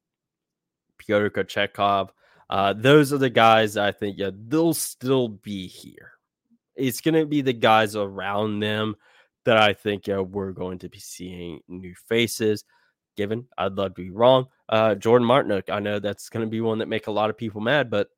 Pyotr 0.98 1.30
Kochetkov. 1.30 2.10
Uh, 2.48 2.74
those 2.74 3.12
are 3.12 3.18
the 3.18 3.30
guys 3.30 3.76
I 3.76 3.92
think, 3.92 4.18
yeah, 4.18 4.30
they'll 4.48 4.74
still 4.74 5.28
be 5.28 5.66
here. 5.66 6.12
It's 6.76 7.00
going 7.00 7.14
to 7.14 7.26
be 7.26 7.42
the 7.42 7.52
guys 7.52 7.96
around 7.96 8.60
them 8.60 8.96
that 9.44 9.56
I 9.56 9.72
think 9.72 10.06
yeah, 10.06 10.20
we're 10.20 10.52
going 10.52 10.78
to 10.80 10.88
be 10.88 10.98
seeing 10.98 11.60
new 11.68 11.94
faces. 12.08 12.64
Given 13.16 13.46
I'd 13.58 13.72
love 13.72 13.94
to 13.94 14.02
be 14.02 14.10
wrong. 14.10 14.46
Uh, 14.68 14.94
Jordan 14.94 15.26
Martinook, 15.26 15.68
I 15.68 15.80
know 15.80 15.98
that's 15.98 16.28
going 16.28 16.46
to 16.46 16.50
be 16.50 16.60
one 16.60 16.78
that 16.78 16.88
make 16.88 17.06
a 17.06 17.12
lot 17.12 17.28
of 17.28 17.36
people 17.36 17.60
mad, 17.60 17.90
but 17.90 18.08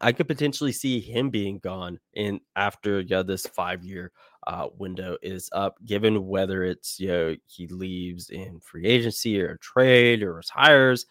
I 0.00 0.12
could 0.12 0.28
potentially 0.28 0.72
see 0.72 1.00
him 1.00 1.30
being 1.30 1.58
gone 1.58 1.98
in 2.14 2.40
after 2.56 3.00
yeah, 3.00 3.22
this 3.22 3.46
five 3.46 3.84
year 3.84 4.12
uh, 4.46 4.68
window 4.78 5.16
is 5.22 5.48
up, 5.52 5.76
given 5.84 6.26
whether 6.26 6.64
it's 6.64 6.98
you 6.98 7.08
know 7.08 7.36
he 7.46 7.66
leaves 7.68 8.30
in 8.30 8.60
free 8.60 8.86
agency 8.86 9.40
or 9.40 9.52
a 9.52 9.58
trade 9.58 10.22
or 10.22 10.34
retires, 10.34 11.06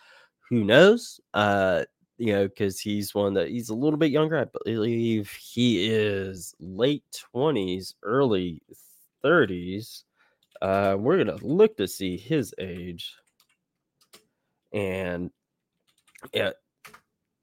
who 0.49 0.63
knows? 0.63 1.19
Uh, 1.33 1.83
you 2.17 2.33
know, 2.33 2.47
because 2.47 2.79
he's 2.79 3.15
one 3.15 3.33
that 3.33 3.49
he's 3.49 3.69
a 3.69 3.75
little 3.75 3.97
bit 3.97 4.11
younger. 4.11 4.37
I 4.37 4.45
believe 4.45 5.31
he 5.31 5.87
is 5.87 6.53
late 6.59 7.03
twenties, 7.31 7.95
early 8.03 8.61
thirties. 9.21 10.03
Uh, 10.61 10.95
we're 10.97 11.17
gonna 11.17 11.37
look 11.41 11.77
to 11.77 11.87
see 11.87 12.17
his 12.17 12.53
age, 12.59 13.15
and 14.73 15.31
yeah, 16.33 16.51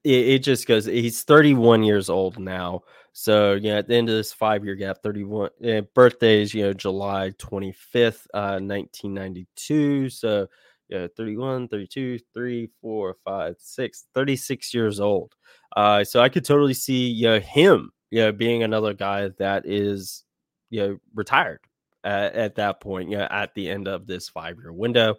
it, 0.04 0.28
it 0.28 0.38
just 0.40 0.66
goes. 0.66 0.86
He's 0.86 1.22
31 1.22 1.82
years 1.82 2.08
old 2.08 2.38
now. 2.38 2.82
So 3.12 3.54
yeah, 3.54 3.78
at 3.78 3.88
the 3.88 3.96
end 3.96 4.08
of 4.08 4.14
this 4.14 4.32
five 4.32 4.64
year 4.64 4.74
gap, 4.74 4.98
31 5.02 5.50
uh, 5.66 5.80
birthdays, 5.94 6.54
you 6.54 6.62
know, 6.62 6.72
July 6.72 7.32
25th, 7.38 8.26
uh, 8.32 8.60
1992. 8.60 10.08
So 10.10 10.46
yeah, 10.88 11.08
31, 11.16 11.68
32, 11.68 12.20
3, 12.32 12.70
4, 12.80 13.16
5, 13.24 13.56
6, 13.58 14.06
36 14.14 14.74
years 14.74 15.00
old. 15.00 15.34
Uh, 15.76 16.04
so 16.04 16.20
I 16.20 16.28
could 16.28 16.44
totally 16.44 16.74
see 16.74 17.08
you 17.08 17.28
know, 17.28 17.40
him, 17.40 17.90
you 18.10 18.20
know, 18.20 18.32
being 18.32 18.62
another 18.62 18.94
guy 18.94 19.28
that 19.38 19.66
is, 19.66 20.24
you 20.70 20.80
know, 20.80 20.98
retired 21.14 21.60
at, 22.04 22.34
at 22.34 22.54
that 22.56 22.80
point, 22.80 23.10
you 23.10 23.18
know, 23.18 23.28
at 23.30 23.54
the 23.54 23.68
end 23.68 23.88
of 23.88 24.06
this 24.06 24.28
five 24.28 24.56
year 24.58 24.72
window. 24.72 25.16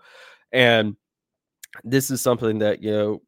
And 0.51 0.95
this 1.83 2.09
is 2.09 2.21
something 2.21 2.59
that, 2.59 2.81
you 2.81 2.91
know, 2.91 3.21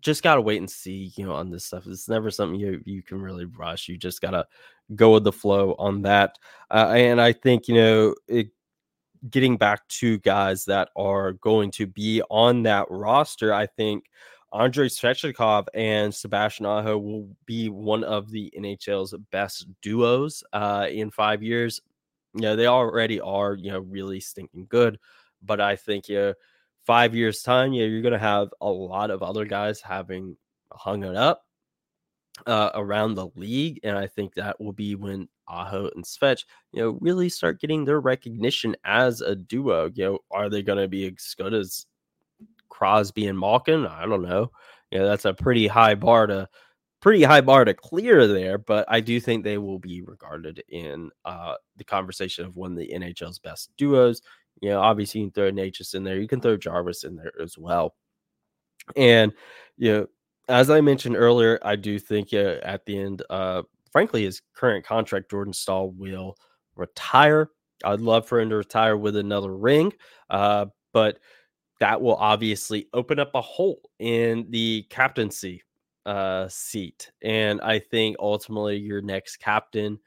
just 0.00 0.22
gotta 0.22 0.40
wait 0.40 0.58
and 0.58 0.70
see, 0.70 1.12
you 1.16 1.26
know, 1.26 1.34
on 1.34 1.50
this 1.50 1.64
stuff. 1.64 1.86
It's 1.86 2.08
never 2.08 2.30
something 2.30 2.58
you 2.58 2.80
you 2.84 3.02
can 3.02 3.20
really 3.20 3.44
rush. 3.44 3.88
You 3.88 3.96
just 3.96 4.20
gotta 4.20 4.46
go 4.94 5.12
with 5.12 5.24
the 5.24 5.32
flow 5.32 5.74
on 5.78 6.02
that. 6.02 6.38
Uh, 6.70 6.92
and 6.94 7.20
I 7.20 7.32
think 7.32 7.68
you 7.68 7.74
know, 7.74 8.14
it, 8.28 8.48
getting 9.30 9.56
back 9.56 9.86
to 9.88 10.18
guys 10.18 10.64
that 10.66 10.90
are 10.96 11.32
going 11.32 11.70
to 11.72 11.86
be 11.86 12.22
on 12.30 12.62
that 12.64 12.86
roster, 12.90 13.52
I 13.52 13.66
think 13.66 14.04
Andrei 14.52 14.88
Svechnikov 14.88 15.66
and 15.74 16.14
Sebastian 16.14 16.66
Aho 16.66 16.96
will 16.98 17.28
be 17.44 17.68
one 17.68 18.04
of 18.04 18.30
the 18.30 18.52
NHL's 18.56 19.14
best 19.32 19.66
duos 19.82 20.44
uh, 20.52 20.86
in 20.90 21.10
five 21.10 21.42
years. 21.42 21.80
You 22.34 22.42
know, 22.42 22.56
they 22.56 22.66
already 22.66 23.20
are, 23.20 23.54
you 23.54 23.72
know, 23.72 23.80
really 23.80 24.20
stinking 24.20 24.66
good. 24.68 24.98
But 25.42 25.60
I 25.60 25.76
think, 25.76 26.08
you 26.08 26.16
know, 26.16 26.34
five 26.84 27.14
years 27.14 27.42
time, 27.42 27.72
yeah, 27.72 27.86
you're 27.86 28.02
going 28.02 28.12
to 28.12 28.18
have 28.18 28.48
a 28.60 28.68
lot 28.68 29.10
of 29.10 29.22
other 29.22 29.44
guys 29.44 29.80
having 29.80 30.36
hung 30.72 31.04
it 31.04 31.16
up 31.16 31.44
uh, 32.46 32.70
around 32.74 33.14
the 33.14 33.28
league, 33.36 33.80
and 33.84 33.96
I 33.96 34.06
think 34.06 34.34
that 34.34 34.60
will 34.60 34.72
be 34.72 34.94
when 34.94 35.28
Aho 35.48 35.90
and 35.94 36.04
Svetch, 36.04 36.44
you 36.72 36.82
know, 36.82 36.98
really 37.00 37.28
start 37.28 37.60
getting 37.60 37.84
their 37.84 38.00
recognition 38.00 38.74
as 38.84 39.20
a 39.20 39.34
duo. 39.34 39.90
You 39.94 40.04
know, 40.04 40.18
are 40.30 40.50
they 40.50 40.62
going 40.62 40.78
to 40.78 40.88
be 40.88 41.06
as 41.06 41.34
good 41.36 41.54
as 41.54 41.86
Crosby 42.68 43.26
and 43.26 43.38
Malkin? 43.38 43.86
I 43.86 44.06
don't 44.06 44.22
know. 44.22 44.50
You 44.90 44.98
know, 45.00 45.06
that's 45.06 45.24
a 45.24 45.34
pretty 45.34 45.66
high 45.66 45.94
bar 45.94 46.26
to 46.26 46.48
pretty 47.04 47.22
high 47.22 47.42
bar 47.42 47.66
to 47.66 47.74
clear 47.74 48.26
there, 48.26 48.56
but 48.56 48.86
I 48.88 49.00
do 49.00 49.20
think 49.20 49.44
they 49.44 49.58
will 49.58 49.78
be 49.78 50.00
regarded 50.00 50.64
in 50.70 51.10
uh, 51.26 51.56
the 51.76 51.84
conversation 51.84 52.46
of 52.46 52.56
one 52.56 52.72
of 52.72 52.78
the 52.78 52.90
NHL's 52.94 53.38
best 53.38 53.70
duos. 53.76 54.22
You 54.62 54.70
know, 54.70 54.80
obviously 54.80 55.20
you 55.20 55.26
can 55.26 55.32
throw 55.34 55.52
Necas 55.52 55.94
in 55.94 56.02
there. 56.02 56.18
You 56.18 56.26
can 56.26 56.40
throw 56.40 56.56
Jarvis 56.56 57.04
in 57.04 57.14
there 57.14 57.32
as 57.42 57.58
well. 57.58 57.94
And 58.96 59.34
you 59.76 59.92
know, 59.92 60.06
as 60.48 60.70
I 60.70 60.80
mentioned 60.80 61.16
earlier, 61.16 61.58
I 61.62 61.76
do 61.76 61.98
think 61.98 62.32
uh, 62.32 62.56
at 62.62 62.86
the 62.86 62.98
end, 62.98 63.22
uh, 63.28 63.64
frankly, 63.92 64.24
his 64.24 64.40
current 64.54 64.86
contract, 64.86 65.30
Jordan 65.30 65.52
Staal 65.52 65.90
will 65.90 66.38
retire. 66.74 67.50
I'd 67.84 68.00
love 68.00 68.26
for 68.26 68.40
him 68.40 68.48
to 68.48 68.56
retire 68.56 68.96
with 68.96 69.16
another 69.16 69.54
ring, 69.54 69.92
uh, 70.30 70.66
but 70.94 71.18
that 71.80 72.00
will 72.00 72.16
obviously 72.16 72.88
open 72.94 73.18
up 73.18 73.34
a 73.34 73.42
hole 73.42 73.90
in 73.98 74.46
the 74.48 74.86
captaincy 74.88 75.60
uh, 76.06 76.48
seat. 76.48 77.10
And 77.22 77.60
I 77.60 77.78
think 77.78 78.16
ultimately 78.18 78.76
your 78.76 79.00
next 79.00 79.38
captain 79.38 79.98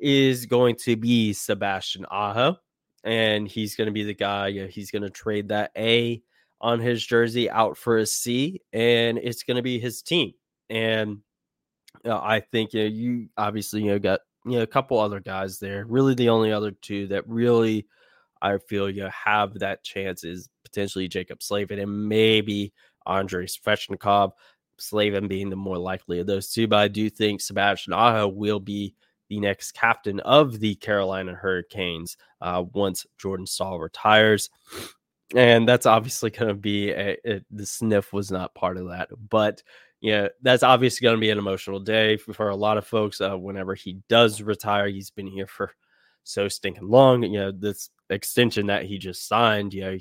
is 0.00 0.46
going 0.46 0.76
to 0.76 0.96
be 0.96 1.32
Sebastian 1.32 2.06
Aho 2.10 2.56
and 3.04 3.46
he's 3.46 3.76
going 3.76 3.86
to 3.86 3.92
be 3.92 4.02
the 4.02 4.14
guy. 4.14 4.48
You 4.48 4.62
know, 4.62 4.68
he's 4.68 4.90
going 4.90 5.02
to 5.02 5.10
trade 5.10 5.48
that 5.48 5.70
A 5.76 6.22
on 6.60 6.80
his 6.80 7.04
jersey 7.04 7.50
out 7.50 7.76
for 7.76 7.98
a 7.98 8.06
C, 8.06 8.62
and 8.72 9.18
it's 9.18 9.42
going 9.42 9.56
to 9.56 9.62
be 9.62 9.78
his 9.78 10.02
team. 10.02 10.32
And 10.70 11.18
uh, 12.04 12.18
I 12.18 12.40
think 12.40 12.72
you 12.72 12.82
know, 12.82 12.88
you 12.88 13.28
obviously 13.36 13.82
you 13.82 13.90
know 13.90 13.98
got 13.98 14.20
you 14.46 14.52
know 14.52 14.62
a 14.62 14.66
couple 14.66 14.98
other 14.98 15.20
guys 15.20 15.58
there. 15.58 15.84
Really, 15.86 16.14
the 16.14 16.30
only 16.30 16.50
other 16.50 16.70
two 16.70 17.06
that 17.08 17.28
really 17.28 17.86
I 18.40 18.58
feel 18.58 18.90
you 18.90 19.02
know, 19.04 19.10
have 19.10 19.58
that 19.60 19.84
chance 19.84 20.24
is 20.24 20.48
potentially 20.64 21.08
Jaccob 21.08 21.42
Slavin 21.42 21.78
and 21.78 22.08
maybe 22.08 22.72
Andrei 23.06 23.46
Svechnikov. 23.46 24.32
Slavin 24.78 25.28
being 25.28 25.50
the 25.50 25.56
more 25.56 25.78
likely 25.78 26.18
of 26.20 26.26
those 26.26 26.50
two, 26.50 26.66
but 26.66 26.78
I 26.78 26.88
do 26.88 27.08
think 27.10 27.40
Sebastian 27.40 27.92
Aho 27.92 28.28
will 28.28 28.60
be 28.60 28.94
the 29.28 29.40
next 29.40 29.72
captain 29.72 30.20
of 30.20 30.60
the 30.60 30.74
Carolina 30.76 31.34
Hurricanes 31.34 32.16
uh, 32.40 32.62
once 32.72 33.06
Jordan 33.18 33.46
Staal 33.46 33.78
retires. 33.78 34.50
And 35.34 35.66
that's 35.66 35.86
obviously 35.86 36.30
going 36.30 36.48
to 36.48 36.54
be 36.54 36.90
a, 36.90 37.16
a, 37.26 37.40
the 37.50 37.66
sniff 37.66 38.12
was 38.12 38.30
not 38.30 38.54
part 38.54 38.76
of 38.76 38.88
that, 38.88 39.08
but 39.30 39.62
yeah, 40.00 40.16
you 40.16 40.22
know, 40.22 40.28
that's 40.42 40.62
obviously 40.62 41.04
going 41.04 41.16
to 41.16 41.20
be 41.20 41.30
an 41.30 41.38
emotional 41.38 41.80
day 41.80 42.18
for, 42.18 42.34
for 42.34 42.50
a 42.50 42.56
lot 42.56 42.76
of 42.76 42.86
folks. 42.86 43.22
Uh, 43.22 43.38
whenever 43.38 43.74
he 43.74 44.00
does 44.10 44.42
retire, 44.42 44.86
he's 44.88 45.10
been 45.10 45.26
here 45.26 45.46
for 45.46 45.72
so 46.24 46.46
stinking 46.46 46.88
long. 46.88 47.22
You 47.22 47.40
know, 47.40 47.52
this 47.52 47.88
extension 48.10 48.66
that 48.66 48.84
he 48.84 48.98
just 48.98 49.26
signed, 49.26 49.72
you 49.72 49.80
know, 49.80 49.98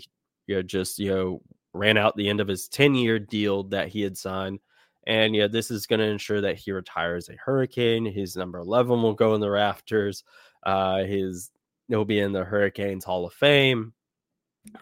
you 0.48 0.56
know, 0.56 0.62
just 0.62 1.00
you 1.00 1.10
know, 1.10 1.42
ran 1.74 1.98
out 1.98 2.16
the 2.16 2.30
end 2.30 2.40
of 2.40 2.48
his 2.48 2.68
ten 2.68 2.96
year 2.96 3.20
deal 3.20 3.64
that 3.64 3.90
he 3.90 4.02
had 4.02 4.18
signed 4.18 4.60
and 5.06 5.36
yeah, 5.36 5.48
this 5.48 5.70
is 5.70 5.86
going 5.86 6.00
to 6.00 6.06
ensure 6.06 6.42
that 6.42 6.58
he 6.58 6.72
retires 6.72 7.30
a 7.30 7.36
Hurricane. 7.36 8.06
His 8.06 8.38
number 8.38 8.60
11 8.60 9.02
will 9.02 9.14
go 9.14 9.36
in 9.36 9.42
the 9.42 9.50
rafters. 9.50 10.24
Uh, 10.64 11.04
his 11.04 11.52
he'll 11.90 12.06
be 12.06 12.20
in 12.20 12.32
the 12.32 12.44
Hurricanes 12.44 13.04
Hall 13.04 13.26
of 13.26 13.34
Fame. 13.34 13.94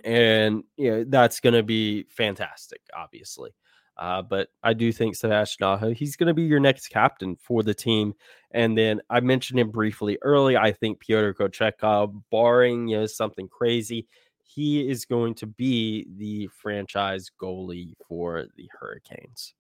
And 0.04 0.64
yeah, 0.78 1.04
that's 1.08 1.40
going 1.40 1.56
to 1.56 1.64
be 1.64 2.04
fantastic, 2.04 2.82
obviously. 2.96 3.50
Uh, 3.98 4.22
but 4.22 4.50
I 4.64 4.74
do 4.74 4.92
think 4.92 5.16
Sebastian 5.16 5.66
Aho, 5.66 5.92
he's 5.92 6.16
going 6.16 6.28
to 6.28 6.34
be 6.34 6.44
your 6.44 6.60
next 6.60 6.90
captain 6.90 7.36
for 7.36 7.64
the 7.64 7.74
team. 7.74 8.14
And 8.52 8.78
then 8.78 9.02
I 9.10 9.20
mentioned 9.20 9.60
him 9.60 9.72
briefly 9.72 10.18
early. 10.22 10.56
I 10.56 10.72
think 10.72 11.00
Pyotr 11.00 11.34
Kochetkov, 11.34 12.22
barring 12.30 12.88
you 12.88 13.00
know 13.00 13.06
something 13.08 13.48
crazy, 13.48 14.08
he 14.54 14.88
is 14.90 15.06
going 15.06 15.34
to 15.36 15.48
be 15.48 16.08
the 16.18 16.48
franchise 16.48 17.30
goalie 17.42 17.94
for 18.08 18.46
the 18.58 18.70
Hurricanes 18.80 19.54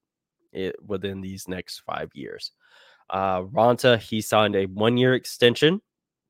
it, 0.51 0.75
within 0.85 1.21
these 1.21 1.47
next 1.47 1.79
five 1.79 2.09
years. 2.13 2.51
Uh, 3.09 3.43
Raanta, 3.43 3.97
he 3.99 4.21
signed 4.21 4.55
a 4.55 4.65
one 4.65 4.97
year 4.97 5.13
extension. 5.13 5.81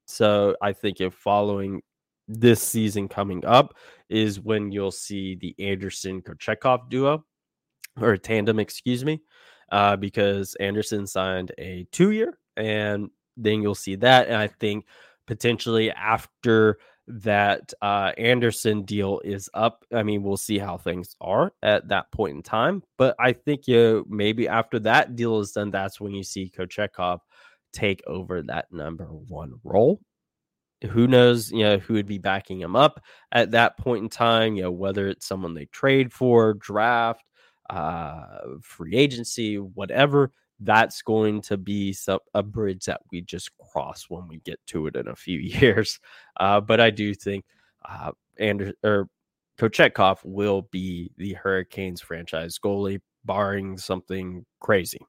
So 0.06 0.56
I 0.62 0.74
think 0.74 1.02
if 1.02 1.13
following 1.13 1.82
this 2.28 2.62
season 2.62 3.08
coming 3.08 3.43
up 3.45 3.76
is 4.10 4.39
when 4.39 4.71
you'll 4.71 4.91
see 4.91 5.36
the 5.36 5.56
Andersen 5.60 6.21
Kochetkov 6.21 6.89
duo 6.89 7.26
or 8.00 8.17
tandem, 8.17 8.60
excuse 8.60 9.04
me, 9.04 9.21
uh, 9.71 9.95
because 9.95 10.56
Andersen 10.56 11.08
signed 11.08 11.52
a 11.58 11.88
two 11.91 12.12
year 12.12 12.38
and 12.58 13.10
then 13.38 13.62
you'll 13.62 13.76
see 13.76 13.95
that. 13.95 14.28
And 14.28 14.36
I 14.36 14.47
think 14.47 14.86
potentially 15.26 15.91
after 15.91 16.78
that 17.07 17.73
uh, 17.81 18.11
Andersen 18.17 18.83
deal 18.83 19.19
is 19.23 19.49
up. 19.53 19.85
I 19.93 20.03
mean, 20.03 20.23
we'll 20.23 20.37
see 20.37 20.57
how 20.57 20.77
things 20.77 21.15
are 21.19 21.51
at 21.63 21.87
that 21.89 22.11
point 22.11 22.35
in 22.37 22.43
time. 22.43 22.83
But 22.97 23.15
I 23.19 23.33
think 23.33 23.67
you 23.67 24.05
maybe 24.09 24.47
after 24.47 24.79
that 24.79 25.15
deal 25.15 25.39
is 25.39 25.51
done, 25.51 25.71
that's 25.71 25.99
when 25.99 26.13
you 26.13 26.23
see 26.23 26.51
Kochetkov 26.55 27.19
take 27.73 28.01
over 28.07 28.41
that 28.43 28.71
number 28.71 29.05
one 29.05 29.53
role. 29.63 29.99
Who 30.89 31.07
knows, 31.07 31.51
you 31.51 31.63
know, 31.63 31.77
who 31.77 31.93
would 31.93 32.07
be 32.07 32.17
backing 32.17 32.59
him 32.59 32.75
up 32.75 33.03
at 33.31 33.51
that 33.51 33.77
point 33.77 34.03
in 34.03 34.09
time, 34.09 34.55
you 34.55 34.63
know, 34.63 34.71
whether 34.71 35.07
it's 35.07 35.27
someone 35.27 35.53
they 35.53 35.65
trade 35.65 36.11
for, 36.11 36.55
draft, 36.55 37.23
uh, 37.69 38.39
free 38.61 38.95
agency, 38.95 39.57
whatever 39.57 40.31
that's 40.62 41.02
going 41.02 41.41
to 41.41 41.58
be 41.58 41.91
some, 41.93 42.19
a 42.34 42.43
bridge 42.43 42.86
that 42.86 43.02
we 43.12 43.21
just 43.21 43.52
cross 43.58 44.06
when 44.10 44.28
we 44.28 44.38
get 44.39 44.60
to 44.67 44.88
it 44.88 44.95
in 44.95 45.08
a 45.08 45.15
few 45.15 45.39
years. 45.39 46.00
Uh, 46.39 46.62
but 46.62 46.80
I 46.80 46.89
do 46.89 47.13
think 47.13 47.45
uh, 47.88 48.12
Ander, 48.39 48.74
or 48.84 49.08
Kochetkov 49.60 50.19
will 50.24 50.63
be 50.71 51.12
the 51.17 51.34
Hurricanes 51.34 52.02
franchise 52.02 52.58
goalie, 52.63 53.02
barring 53.26 53.78
something 53.78 54.45
crazy. 54.60 55.00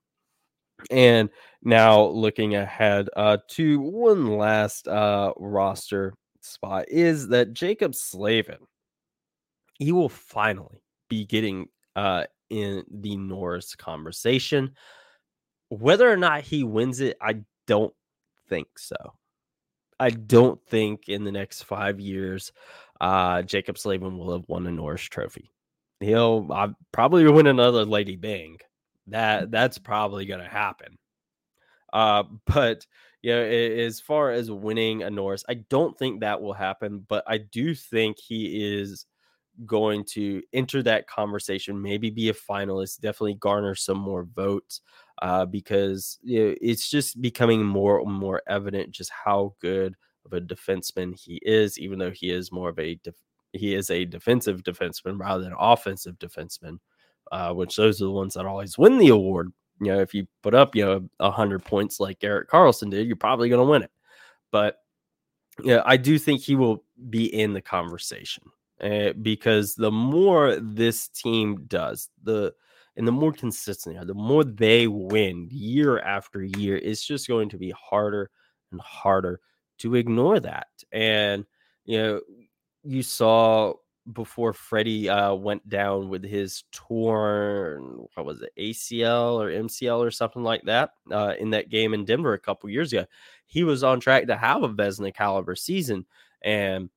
And 0.90 1.30
now 1.62 2.02
looking 2.06 2.56
ahead 2.56 3.08
uh, 3.16 3.38
to 3.50 3.80
one 3.80 4.36
last 4.36 4.88
uh, 4.88 5.32
roster 5.38 6.14
spot 6.40 6.86
is 6.88 7.28
that 7.28 7.54
Jaccob 7.54 7.94
Slavin. 7.94 8.58
He 9.78 9.92
will 9.92 10.08
finally 10.08 10.82
be 11.08 11.24
getting 11.24 11.68
uh, 11.96 12.24
in 12.50 12.84
the 12.90 13.16
Norris 13.16 13.74
conversation. 13.74 14.74
Whether 15.78 16.10
or 16.10 16.18
not 16.18 16.42
he 16.42 16.64
wins 16.64 17.00
it, 17.00 17.16
I 17.18 17.44
don't 17.66 17.94
think 18.50 18.78
so. 18.78 19.14
I 19.98 20.10
don't 20.10 20.60
think 20.66 21.08
in 21.08 21.24
the 21.24 21.32
next 21.32 21.62
five 21.62 21.98
years, 21.98 22.52
uh, 23.00 23.40
Jaccob 23.42 23.78
Slavin 23.78 24.18
will 24.18 24.32
have 24.32 24.46
won 24.48 24.66
a 24.66 24.70
Norris 24.70 25.00
Trophy. 25.02 25.50
He'll 26.00 26.46
uh, 26.50 26.68
probably 26.92 27.26
win 27.30 27.46
another 27.46 27.86
Lady 27.86 28.16
Byng. 28.16 28.58
That 29.06 29.50
that's 29.50 29.78
probably 29.78 30.26
going 30.26 30.42
to 30.42 30.48
happen. 30.48 30.98
Uh, 31.90 32.24
but 32.46 32.86
you 33.22 33.32
know, 33.32 33.42
as 33.42 33.98
far 33.98 34.30
as 34.30 34.50
winning 34.50 35.02
a 35.02 35.10
Norris, 35.10 35.44
I 35.48 35.54
don't 35.54 35.98
think 35.98 36.20
that 36.20 36.42
will 36.42 36.52
happen. 36.52 37.06
But 37.08 37.24
I 37.26 37.38
do 37.38 37.74
think 37.74 38.18
he 38.18 38.74
is 38.74 39.06
going 39.64 40.04
to 40.04 40.42
enter 40.52 40.82
that 40.82 41.06
conversation, 41.06 41.80
maybe 41.80 42.10
be 42.10 42.28
a 42.28 42.34
finalist, 42.34 43.00
definitely 43.00 43.34
garner 43.34 43.74
some 43.74 43.98
more 43.98 44.24
votes 44.24 44.82
uh, 45.20 45.44
because 45.44 46.18
you 46.22 46.48
know, 46.48 46.54
it's 46.60 46.90
just 46.90 47.20
becoming 47.20 47.64
more 47.64 48.00
and 48.00 48.12
more 48.12 48.42
evident 48.48 48.90
just 48.90 49.10
how 49.10 49.54
good 49.60 49.94
of 50.24 50.32
a 50.32 50.40
defenseman 50.40 51.18
he 51.18 51.40
is, 51.42 51.78
even 51.78 51.98
though 51.98 52.10
he 52.10 52.30
is 52.30 52.52
more 52.52 52.68
of 52.70 52.78
a 52.78 52.94
def- 53.02 53.14
he 53.52 53.74
is 53.74 53.90
a 53.90 54.04
defensive 54.04 54.62
defenseman 54.62 55.18
rather 55.18 55.42
than 55.42 55.54
offensive 55.58 56.18
defenseman, 56.18 56.78
uh, 57.30 57.52
which 57.52 57.76
those 57.76 58.00
are 58.00 58.06
the 58.06 58.10
ones 58.10 58.34
that 58.34 58.46
always 58.46 58.78
win 58.78 58.98
the 58.98 59.08
award. 59.08 59.52
You 59.80 59.92
know, 59.92 60.00
if 60.00 60.14
you 60.14 60.26
put 60.42 60.54
up 60.54 60.74
you 60.74 60.84
know 61.20 61.30
hundred 61.30 61.64
points 61.64 62.00
like 62.00 62.22
Erik 62.24 62.48
Karlsson 62.48 62.90
did, 62.90 63.06
you're 63.06 63.16
probably 63.16 63.48
going 63.48 63.64
to 63.64 63.70
win 63.70 63.82
it. 63.82 63.90
But 64.50 64.76
yeah, 65.62 65.82
I 65.84 65.96
do 65.96 66.18
think 66.18 66.40
he 66.40 66.54
will 66.54 66.84
be 67.10 67.26
in 67.26 67.52
the 67.52 67.60
conversation 67.60 68.44
uh, 68.82 69.12
because 69.20 69.74
the 69.74 69.90
more 69.90 70.56
this 70.56 71.08
team 71.08 71.64
does, 71.66 72.08
the 72.22 72.54
and 72.96 73.06
the 73.06 73.12
more 73.12 73.32
consistent 73.32 73.94
they 73.94 74.00
are, 74.00 74.04
the 74.04 74.14
more 74.14 74.44
they 74.44 74.86
win 74.86 75.48
year 75.50 75.98
after 76.00 76.42
year, 76.42 76.76
it's 76.76 77.04
just 77.04 77.28
going 77.28 77.48
to 77.48 77.58
be 77.58 77.70
harder 77.70 78.30
and 78.70 78.80
harder 78.80 79.40
to 79.78 79.94
ignore 79.94 80.40
that. 80.40 80.68
And 80.92 81.44
you 81.84 81.98
know, 81.98 82.20
you 82.84 83.02
saw 83.02 83.74
before 84.12 84.52
Freddie 84.52 85.08
uh, 85.08 85.32
went 85.34 85.68
down 85.68 86.08
with 86.08 86.24
his 86.24 86.64
torn, 86.72 88.04
what 88.14 88.26
was 88.26 88.42
it, 88.42 88.52
ACL 88.58 89.34
or 89.40 89.48
MCL 89.50 89.98
or 89.98 90.10
something 90.10 90.42
like 90.42 90.62
that 90.64 90.90
uh, 91.10 91.34
in 91.38 91.50
that 91.50 91.68
game 91.68 91.94
in 91.94 92.04
Denver 92.04 92.34
a 92.34 92.38
couple 92.38 92.68
years 92.68 92.92
ago. 92.92 93.06
He 93.46 93.62
was 93.62 93.84
on 93.84 94.00
track 94.00 94.26
to 94.26 94.36
have 94.36 94.62
a 94.62 94.68
Vezina 94.68 95.14
caliber 95.14 95.54
season, 95.54 96.06
and 96.42 96.90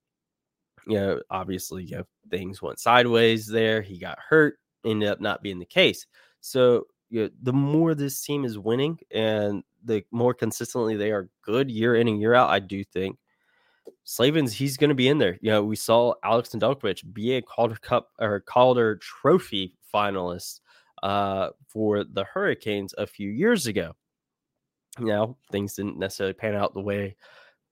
you 0.88 0.96
know, 0.96 1.22
obviously, 1.30 1.84
you 1.84 1.98
know, 1.98 2.04
things 2.30 2.62
went 2.62 2.80
sideways 2.80 3.48
there. 3.48 3.82
He 3.82 3.98
got 3.98 4.20
hurt, 4.20 4.58
ended 4.86 5.10
up 5.10 5.22
not 5.22 5.44
being 5.44 5.60
the 5.60 5.66
case. 5.66 6.06
So, 6.42 6.88
you 7.10 7.24
know, 7.24 7.30
the 7.42 7.54
more 7.54 7.96
this 7.96 8.22
team 8.22 8.46
is 8.46 8.58
winning 8.58 9.00
and 9.12 9.64
the 9.84 10.04
more 10.12 10.34
consistently 10.34 10.96
they 10.96 11.12
are 11.12 11.30
good 11.44 11.70
year 11.70 11.96
in 11.96 12.08
and 12.08 12.20
year 12.20 12.34
out, 12.34 12.50
I 12.50 12.60
do 12.60 12.84
think 12.84 13.18
Slavin's 14.04 14.54
he's 14.54 14.78
going 14.78 14.90
to 14.90 14.96
be 14.96 15.08
in 15.08 15.18
there. 15.18 15.38
You 15.42 15.52
know, 15.52 15.64
we 15.64 15.76
saw 15.76 16.14
Alex 16.24 16.54
and 16.54 16.62
Nedeljkovic 16.62 17.14
be 17.14 17.34
a 17.34 17.42
Calder 17.42 17.76
Cup 17.76 18.12
or 18.20 18.40
Calder 18.42 18.98
Trophy 18.98 19.76
finalist 19.94 20.60
uh, 21.04 21.50
for 21.68 22.04
the 22.04 22.24
Hurricanes 22.24 22.94
a 22.98 23.08
few 23.08 23.30
years 23.30 23.68
ago. 23.68 23.94
Now, 25.00 25.38
things 25.52 25.76
didn't 25.76 26.00
necessarily 26.00 26.34
pan 26.34 26.56
out 26.56 26.74
the 26.74 26.82
way 26.82 27.16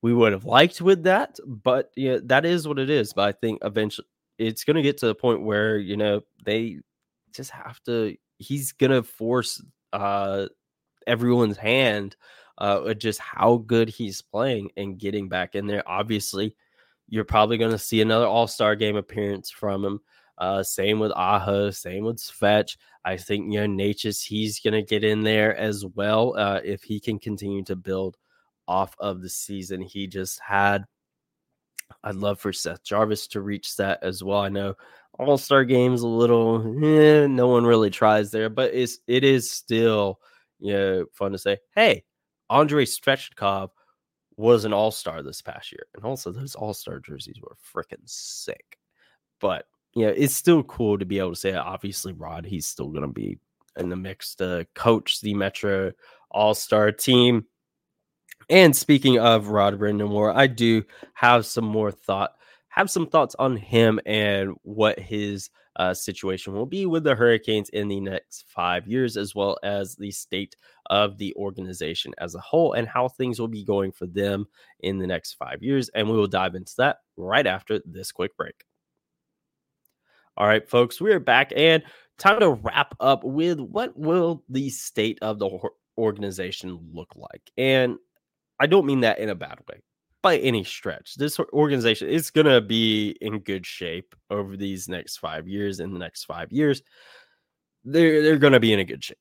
we 0.02 0.14
would 0.14 0.34
have 0.34 0.46
liked 0.46 0.82
with 0.82 1.04
that, 1.04 1.40
but 1.46 1.92
yeah, 1.96 2.18
that 2.24 2.46
is 2.46 2.68
what 2.68 2.80
it 2.80 2.90
is. 2.90 3.14
But 3.14 3.30
I 3.30 3.32
think 3.32 3.60
eventually 3.64 4.08
it's 4.38 4.66
going 4.66 4.76
to 4.76 4.82
get 4.82 4.98
to 4.98 5.08
the 5.08 5.16
point 5.16 5.44
where 5.44 5.78
you 5.78 5.96
know 5.96 6.22
they 6.44 6.80
just 7.34 7.52
have 7.52 7.82
to. 7.84 8.16
He's 8.38 8.72
to 8.92 9.04
force 9.04 9.64
uh, 9.92 10.48
everyone's 11.08 11.58
hand 11.58 12.16
uh, 12.58 12.94
just 12.94 13.20
how 13.20 13.58
good 13.58 13.90
he's 13.90 14.22
playing 14.22 14.72
and 14.78 14.98
getting 14.98 15.30
back 15.30 15.56
in 15.56 15.68
there. 15.68 15.84
Obviously, 15.88 16.56
you're 17.10 17.24
probably 17.24 17.58
to 17.72 17.78
see 17.78 18.02
another 18.02 18.28
All 18.28 18.48
Star 18.48 18.76
game 18.76 18.96
appearance 18.96 19.50
from 19.50 19.84
him. 19.84 20.00
Uh, 20.38 20.64
same 20.64 21.00
with 21.00 21.12
Aho, 21.12 21.70
same 21.70 22.06
with 22.06 22.18
Svetch. 22.18 22.78
I 23.06 23.18
think 23.18 23.52
you 23.52 23.60
know 23.60 23.68
Necas, 23.68 24.24
he's 24.24 24.60
to 24.74 24.82
get 24.82 25.04
in 25.04 25.24
there 25.24 25.56
as 25.56 25.86
well 25.86 26.36
uh, 26.38 26.60
if 26.64 26.84
he 26.84 27.00
can 27.00 27.20
continue 27.20 27.64
to 27.66 27.76
build 27.76 28.18
off 28.68 28.96
of 29.00 29.22
the 29.22 29.30
season 29.30 29.82
he 29.82 30.08
just 30.08 30.40
had. 30.40 30.86
I'd 32.04 32.16
love 32.16 32.40
for 32.40 32.52
Seth 32.52 32.84
Jarvis 32.84 33.28
to 33.30 33.42
reach 33.42 33.76
that 33.76 34.00
as 34.02 34.24
well. 34.24 34.40
I 34.40 34.50
know 34.50 34.76
All 35.20 35.38
Star 35.38 35.64
games 35.64 36.02
a 36.02 36.08
little, 36.08 36.62
eh, 36.84 37.28
no 37.28 37.48
one 37.48 37.66
really 37.66 37.90
tries 37.90 38.32
there, 38.32 38.50
but 38.50 38.74
it's 38.74 39.00
it 39.08 39.24
is 39.24 39.50
still 39.50 40.20
you 40.60 40.74
know 40.74 41.06
fun 41.14 41.32
to 41.34 41.38
say, 41.38 41.58
hey, 41.76 42.04
Andrei 42.50 42.86
Svechnikov 42.86 43.70
was 44.38 44.66
an 44.66 44.74
All 44.74 44.92
Star 44.92 45.22
this 45.22 45.42
past 45.42 45.72
year, 45.72 45.86
and 45.96 46.04
also 46.04 46.32
those 46.32 46.56
All 46.56 46.74
Star 46.74 47.00
jerseys 47.00 47.40
were 47.42 47.56
freaking 47.74 48.02
sick. 48.06 48.80
But 49.40 49.66
you 49.94 50.06
know, 50.06 50.14
it's 50.16 50.36
still 50.36 50.64
cool 50.64 50.98
to 50.98 51.06
be 51.06 51.20
able 51.20 51.32
to 51.32 51.36
say. 51.36 51.54
Obviously, 51.54 52.14
Rod, 52.14 52.46
he's 52.46 52.66
still 52.66 52.92
to 52.92 53.08
be 53.08 53.38
in 53.78 53.90
the 53.90 53.96
mix 53.96 54.36
to 54.36 54.66
coach 54.74 55.22
the 55.22 55.34
Metro 55.34 55.92
All 56.32 56.54
Star 56.54 56.92
team. 56.92 57.46
And 58.50 58.76
speaking 58.76 59.20
of 59.20 59.48
Rod 59.48 59.80
Brind'Amour, 59.80 60.36
I 60.36 60.48
do 60.48 60.84
have 61.14 61.46
some 61.46 61.66
more 61.66 61.92
thought, 61.92 62.34
have 62.74 62.90
some 62.90 63.06
thoughts 63.06 63.36
on 63.38 63.56
him 63.56 64.00
and 64.08 64.56
what 64.64 65.00
his 65.00 65.52
uh, 65.76 65.94
situation 65.94 66.54
will 66.54 66.66
be 66.66 66.88
with 66.88 67.04
the 67.04 67.14
Hurricanes 67.14 67.70
in 67.70 67.88
the 67.88 68.00
next 68.00 68.46
five 68.48 68.88
years, 68.88 69.16
as 69.16 69.36
well 69.36 69.60
as 69.62 69.96
the 69.96 70.10
state 70.10 70.56
of 70.88 71.20
the 71.20 71.36
organization 71.36 72.14
as 72.18 72.34
a 72.34 72.40
whole 72.40 72.74
and 72.74 72.88
how 72.88 73.08
things 73.08 73.40
will 73.40 73.48
be 73.48 73.64
going 73.64 73.92
for 73.92 74.08
them 74.08 74.48
in 74.80 74.98
the 74.98 75.06
next 75.06 75.34
five 75.34 75.62
years. 75.62 75.90
And 75.90 76.10
we 76.10 76.18
will 76.18 76.26
dive 76.26 76.56
into 76.56 76.74
that 76.80 76.98
right 77.16 77.46
after 77.46 77.80
this 77.86 78.12
quick 78.12 78.36
break. 78.36 78.66
All 80.36 80.48
right, 80.48 80.68
folks, 80.68 81.00
we 81.00 81.14
are 81.14 81.20
back 81.20 81.54
and 81.56 81.84
time 82.18 82.40
to 82.40 82.54
wrap 82.54 82.96
up 83.00 83.24
with 83.24 83.60
what 83.60 83.96
will 83.96 84.44
the 84.50 84.72
state 84.72 85.20
of 85.22 85.38
the 85.38 85.60
organization 85.96 86.80
look 86.92 87.14
like. 87.16 87.52
And 87.56 87.98
I 88.60 88.66
don't 88.66 88.88
mean 88.88 89.02
that 89.02 89.20
in 89.20 89.30
a 89.30 89.36
bad 89.36 89.60
way 89.70 89.84
by 90.24 90.38
any 90.38 90.64
stretch. 90.64 91.16
This 91.16 91.38
organization 91.40 92.10
is 92.10 92.32
going 92.32 92.48
to 92.48 92.62
be 92.62 93.16
in 93.22 93.40
good 93.40 93.66
shape 93.66 94.16
over 94.32 94.58
these 94.58 94.90
next 94.90 95.18
five 95.18 95.48
years. 95.48 95.80
In 95.80 95.94
the 95.94 96.00
next 96.00 96.24
five 96.24 96.52
years, 96.52 96.82
they're 97.84 98.24
they're 98.24 98.38
going 98.38 98.54
to 98.54 98.60
be 98.60 98.74
in 98.74 98.80
a 98.80 98.86
good 98.86 99.04
shape. 99.04 99.18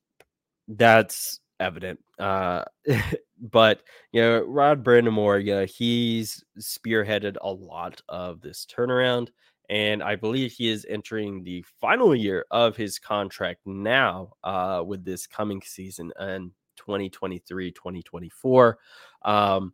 That's 0.67 1.39
evident. 1.59 1.99
Uh, 2.17 2.63
but 3.51 3.83
you 4.13 4.21
know, 4.21 4.41
Rod 4.41 4.83
Brind'Amour, 4.83 5.45
you 5.45 5.67
he's 5.71 6.43
spearheaded 6.57 7.35
a 7.41 7.51
lot 7.51 8.01
of 8.07 8.41
this 8.41 8.65
turnaround, 8.65 9.27
and 9.69 10.01
I 10.01 10.15
believe 10.15 10.53
he 10.53 10.69
is 10.69 10.87
entering 10.89 11.43
the 11.43 11.63
final 11.81 12.15
year 12.15 12.45
of 12.49 12.77
his 12.77 12.97
contract 12.97 13.59
now 13.65 14.31
uh, 14.43 14.81
with 14.85 15.03
this 15.03 15.27
coming 15.27 15.61
season 15.61 16.11
and 16.17 16.51
2023 16.77 17.71
2024 17.71 18.79
um 19.25 19.71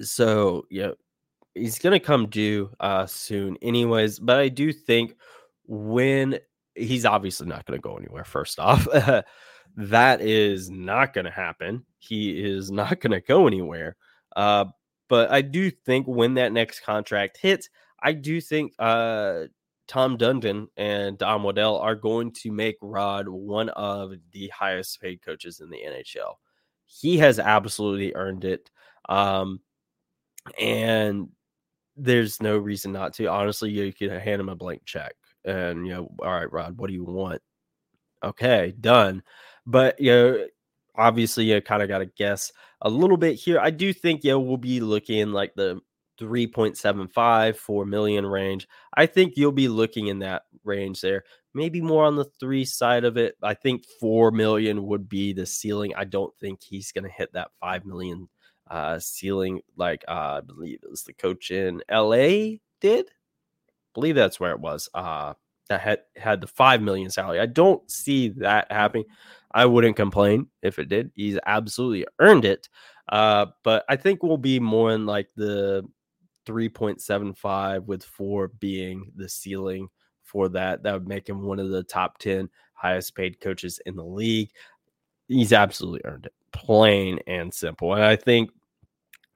so 0.00 0.66
yeah 0.70 0.90
he's 1.54 1.78
gonna 1.78 2.00
come 2.00 2.26
due 2.28 2.70
uh 2.80 3.06
soon 3.06 3.56
anyways 3.62 4.18
but 4.18 4.38
i 4.38 4.48
do 4.48 4.72
think 4.72 5.14
when 5.66 6.38
he's 6.74 7.04
obviously 7.04 7.46
not 7.46 7.64
gonna 7.66 7.78
go 7.78 7.96
anywhere 7.96 8.24
first 8.24 8.58
off 8.58 8.86
that 9.76 10.20
is 10.20 10.70
not 10.70 11.12
gonna 11.12 11.30
happen 11.30 11.84
he 11.98 12.30
is 12.42 12.70
not 12.70 13.00
gonna 13.00 13.20
go 13.20 13.46
anywhere 13.46 13.96
uh 14.36 14.64
But 15.08 15.30
I 15.30 15.42
do 15.42 15.70
think 15.70 16.06
when 16.08 16.34
that 16.34 16.52
next 16.52 16.80
contract 16.80 17.38
hits, 17.38 17.68
I 18.02 18.12
do 18.12 18.40
think 18.40 18.72
uh, 18.78 19.46
Tom 19.86 20.18
Dundon 20.18 20.66
and 20.76 21.16
Don 21.18 21.42
Waddell 21.44 21.78
are 21.78 21.94
going 21.94 22.32
to 22.42 22.50
make 22.50 22.76
Rod 22.82 23.28
one 23.28 23.68
of 23.70 24.12
the 24.32 24.48
highest 24.48 25.00
paid 25.00 25.22
coaches 25.22 25.60
in 25.60 25.70
the 25.70 25.78
NHL. 25.78 26.34
He 26.86 27.18
has 27.18 27.38
absolutely 27.38 28.12
earned 28.14 28.44
it. 28.44 28.68
Um, 29.08 29.60
and 30.58 31.28
there's 31.96 32.42
no 32.42 32.58
reason 32.58 32.92
not 32.92 33.14
to. 33.14 33.26
Honestly, 33.26 33.70
you 33.70 33.92
could 33.92 34.10
hand 34.10 34.40
him 34.40 34.48
a 34.48 34.54
blank 34.54 34.82
check 34.84 35.14
and, 35.44 35.86
you 35.86 35.94
know, 35.94 36.14
all 36.20 36.32
right, 36.32 36.52
Rod, 36.52 36.78
what 36.78 36.88
do 36.88 36.94
you 36.94 37.04
want? 37.04 37.40
Okay, 38.22 38.74
done. 38.80 39.22
But, 39.66 40.00
you 40.00 40.10
know, 40.10 40.46
obviously 40.96 41.44
you 41.44 41.60
kind 41.60 41.82
of 41.82 41.88
got 41.88 41.98
to 41.98 42.06
guess 42.06 42.52
a 42.82 42.90
little 42.90 43.16
bit 43.16 43.34
here. 43.34 43.58
I 43.60 43.70
do 43.70 43.92
think, 43.92 44.24
you 44.24 44.32
know, 44.32 44.40
we'll 44.40 44.56
be 44.56 44.80
looking 44.80 45.32
like 45.32 45.54
the 45.54 45.80
3.75, 46.20 47.56
4 47.56 47.86
million 47.86 48.26
range. 48.26 48.68
I 48.94 49.06
think 49.06 49.34
you'll 49.36 49.52
be 49.52 49.68
looking 49.68 50.06
in 50.08 50.20
that 50.20 50.42
range 50.64 51.00
there. 51.00 51.24
Maybe 51.54 51.80
more 51.80 52.04
on 52.04 52.16
the 52.16 52.30
three 52.38 52.64
side 52.64 53.04
of 53.04 53.16
it. 53.16 53.36
I 53.42 53.54
think 53.54 53.84
4 54.00 54.30
million 54.30 54.86
would 54.86 55.08
be 55.08 55.32
the 55.32 55.46
ceiling. 55.46 55.94
I 55.96 56.04
don't 56.04 56.34
think 56.38 56.62
he's 56.62 56.92
going 56.92 57.04
to 57.04 57.10
hit 57.10 57.32
that 57.32 57.50
5 57.60 57.84
million 57.86 58.28
uh, 58.70 58.98
ceiling 58.98 59.60
like 59.76 60.04
uh, 60.08 60.38
I 60.38 60.40
believe 60.40 60.80
it 60.82 60.90
was 60.90 61.04
the 61.04 61.12
coach 61.12 61.50
in 61.50 61.82
LA 61.90 62.58
did. 62.80 63.06
I 63.06 63.72
believe 63.94 64.14
that's 64.14 64.40
where 64.40 64.52
it 64.52 64.60
was. 64.60 64.88
Uh, 64.94 65.34
that 65.68 65.80
had 65.80 66.00
had 66.16 66.40
the 66.40 66.46
5 66.46 66.82
million 66.82 67.10
salary. 67.10 67.40
I 67.40 67.46
don't 67.46 67.88
see 67.90 68.28
that 68.30 68.70
happening. 68.70 69.04
I 69.52 69.66
wouldn't 69.66 69.96
complain 69.96 70.48
if 70.62 70.78
it 70.78 70.88
did. 70.88 71.10
He's 71.14 71.38
absolutely 71.46 72.06
earned 72.20 72.44
it. 72.44 72.68
Uh, 73.08 73.46
but 73.64 73.84
I 73.88 73.96
think 73.96 74.22
we'll 74.22 74.36
be 74.36 74.60
more 74.60 74.92
in 74.92 75.06
like 75.06 75.28
the 75.36 75.84
3.75 76.46 77.84
with 77.86 78.04
four 78.04 78.48
being 78.48 79.12
the 79.16 79.28
ceiling 79.28 79.88
for 80.22 80.48
that. 80.50 80.82
That 80.82 80.92
would 80.94 81.08
make 81.08 81.28
him 81.28 81.42
one 81.42 81.58
of 81.58 81.70
the 81.70 81.82
top 81.82 82.18
10 82.18 82.48
highest 82.74 83.14
paid 83.14 83.40
coaches 83.40 83.80
in 83.86 83.96
the 83.96 84.04
league. 84.04 84.50
He's 85.28 85.52
absolutely 85.52 86.02
earned 86.04 86.26
it, 86.26 86.34
plain 86.56 87.20
and 87.26 87.52
simple. 87.52 87.94
And 87.94 88.02
I 88.02 88.16
think 88.16 88.50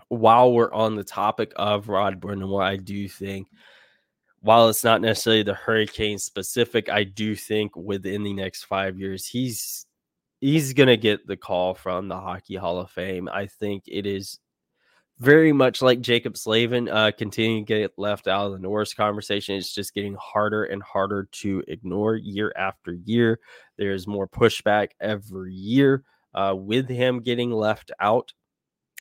while 0.08 0.52
we're 0.52 0.72
on 0.72 0.96
the 0.96 1.04
topic 1.04 1.52
of 1.56 1.88
Rod 1.88 2.20
Brind'Amour, 2.20 2.64
I 2.64 2.76
do 2.76 3.08
think 3.08 3.46
while 4.40 4.68
it's 4.68 4.82
not 4.82 5.02
necessarily 5.02 5.42
the 5.42 5.54
hurricane 5.54 6.18
specific, 6.18 6.88
I 6.88 7.04
do 7.04 7.36
think 7.36 7.76
within 7.76 8.22
the 8.22 8.32
next 8.32 8.64
five 8.64 8.98
years, 8.98 9.26
he's 9.26 9.86
he's 10.40 10.72
gonna 10.72 10.96
get 10.96 11.26
the 11.26 11.36
call 11.36 11.74
from 11.74 12.08
the 12.08 12.18
Hockey 12.18 12.56
Hall 12.56 12.80
of 12.80 12.90
Fame. 12.90 13.28
I 13.30 13.46
think 13.46 13.84
it 13.86 14.06
is 14.06 14.38
very 15.18 15.52
much 15.52 15.82
like 15.82 16.00
Jaccob 16.00 16.38
Slavin, 16.38 16.88
uh, 16.88 17.10
continuing 17.16 17.66
to 17.66 17.74
get 17.80 17.92
left 17.98 18.26
out 18.26 18.46
of 18.46 18.52
the 18.52 18.58
Norris 18.58 18.94
conversation. 18.94 19.56
It's 19.56 19.74
just 19.74 19.92
getting 19.92 20.16
harder 20.18 20.64
and 20.64 20.82
harder 20.82 21.28
to 21.32 21.62
ignore 21.68 22.16
year 22.16 22.50
after 22.56 22.94
year. 22.94 23.38
There's 23.76 24.06
more 24.06 24.26
pushback 24.26 24.92
every 24.98 25.52
year 25.52 26.04
uh, 26.34 26.54
with 26.56 26.88
him 26.88 27.20
getting 27.20 27.50
left 27.50 27.90
out. 28.00 28.32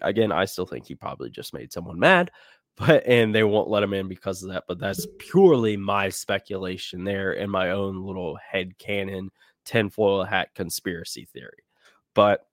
Again, 0.01 0.31
I 0.31 0.45
still 0.45 0.65
think 0.65 0.87
he 0.87 0.95
probably 0.95 1.29
just 1.29 1.53
made 1.53 1.71
someone 1.71 1.99
mad, 1.99 2.31
but 2.77 3.05
and 3.05 3.33
they 3.33 3.43
won't 3.43 3.69
let 3.69 3.83
him 3.83 3.93
in 3.93 4.07
because 4.07 4.43
of 4.43 4.49
that. 4.51 4.63
But 4.67 4.79
that's 4.79 5.07
purely 5.17 5.77
my 5.77 6.09
speculation 6.09 7.03
there 7.03 7.33
and 7.33 7.51
my 7.51 7.71
own 7.71 8.05
little 8.05 8.37
head 8.37 8.77
canon 8.77 9.31
tinfoil 9.65 10.23
hat 10.23 10.49
conspiracy 10.55 11.25
theory. 11.25 11.63
But 12.15 12.45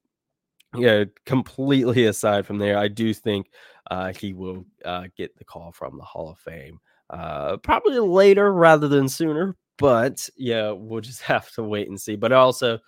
yeah, 0.75 1.05
completely 1.25 2.05
aside 2.07 2.47
from 2.47 2.59
there, 2.59 2.79
I 2.79 2.89
do 2.89 3.15
think 3.15 3.51
uh, 3.91 4.13
he 4.13 4.33
will 4.33 4.67
uh, 4.85 5.05
get 5.17 5.37
the 5.37 5.45
call 5.45 5.73
from 5.73 5.97
the 5.97 6.05
Hall 6.05 6.31
of 6.31 6.39
Fame 6.39 6.81
uh, 7.11 7.57
probably 7.59 7.99
later 7.99 8.53
rather 8.53 8.89
than 8.89 9.09
sooner. 9.09 9.57
But 9.79 10.29
yeah, 10.37 10.71
we'll 10.71 11.01
just 11.01 11.23
have 11.23 11.51
to 11.53 11.63
wait 11.63 11.89
and 11.89 12.01
see. 12.01 12.17
But 12.17 12.33
also, 12.33 12.79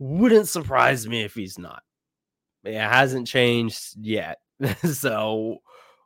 wouldn't 0.00 0.48
surprise 0.48 1.06
me 1.06 1.22
if 1.22 1.34
he's 1.34 1.58
not. 1.58 1.82
It 2.64 2.78
hasn't 2.78 3.28
changed 3.28 3.94
yet, 4.00 4.38
so 4.84 5.58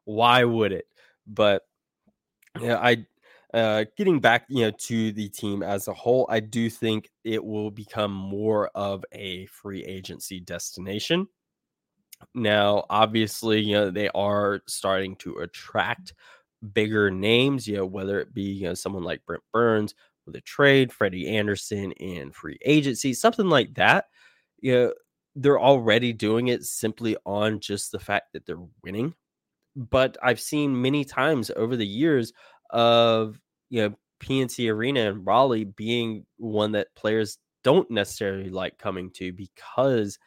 why 0.04 0.44
would 0.44 0.72
it? 0.72 0.86
But 1.26 1.62
yeah, 2.60 2.76
I 2.76 3.06
uh, 3.54 3.84
getting 3.96 4.18
back, 4.18 4.46
you 4.48 4.62
know, 4.64 4.72
to 4.72 5.12
the 5.12 5.28
team 5.28 5.62
as 5.62 5.86
a 5.86 5.94
whole, 5.94 6.26
I 6.28 6.40
do 6.40 6.68
think 6.68 7.08
it 7.22 7.42
will 7.42 7.70
become 7.70 8.12
more 8.12 8.68
of 8.74 9.04
a 9.12 9.46
free 9.46 9.84
agency 9.84 10.40
destination. 10.40 11.28
Now, 12.34 12.84
obviously, 12.90 13.60
you 13.60 13.74
know, 13.74 13.90
they 13.90 14.08
are 14.08 14.60
starting 14.66 15.14
to 15.16 15.36
attract 15.36 16.14
bigger 16.72 17.12
names, 17.12 17.68
you 17.68 17.76
know, 17.76 17.86
whether 17.86 18.18
it 18.20 18.34
be, 18.34 18.42
you 18.42 18.64
know, 18.64 18.74
someone 18.74 19.04
like 19.04 19.24
Brent 19.24 19.42
Burns 19.52 19.94
with 20.26 20.36
a 20.36 20.40
trade, 20.40 20.92
Freddie 20.92 21.28
Andersen 21.36 21.92
in 21.92 22.32
free 22.32 22.58
agency, 22.64 23.12
something 23.14 23.48
like 23.48 23.74
that. 23.74 24.06
You 24.60 24.72
know, 24.74 24.92
they're 25.36 25.60
already 25.60 26.12
doing 26.12 26.48
it 26.48 26.64
simply 26.64 27.16
on 27.26 27.60
just 27.60 27.92
the 27.92 27.98
fact 27.98 28.32
that 28.32 28.46
they're 28.46 28.66
winning. 28.82 29.14
But 29.76 30.16
I've 30.22 30.40
seen 30.40 30.80
many 30.80 31.04
times 31.04 31.50
over 31.56 31.76
the 31.76 31.86
years 31.86 32.32
of 32.70 33.40
you 33.70 33.82
know 33.82 33.94
PNC 34.20 34.70
Arena 34.70 35.10
and 35.10 35.26
Raleigh 35.26 35.64
being 35.64 36.24
one 36.36 36.72
that 36.72 36.94
players 36.94 37.38
don't 37.62 37.90
necessarily 37.90 38.50
like 38.50 38.78
coming 38.78 39.10
to 39.12 39.32
because 39.32 40.18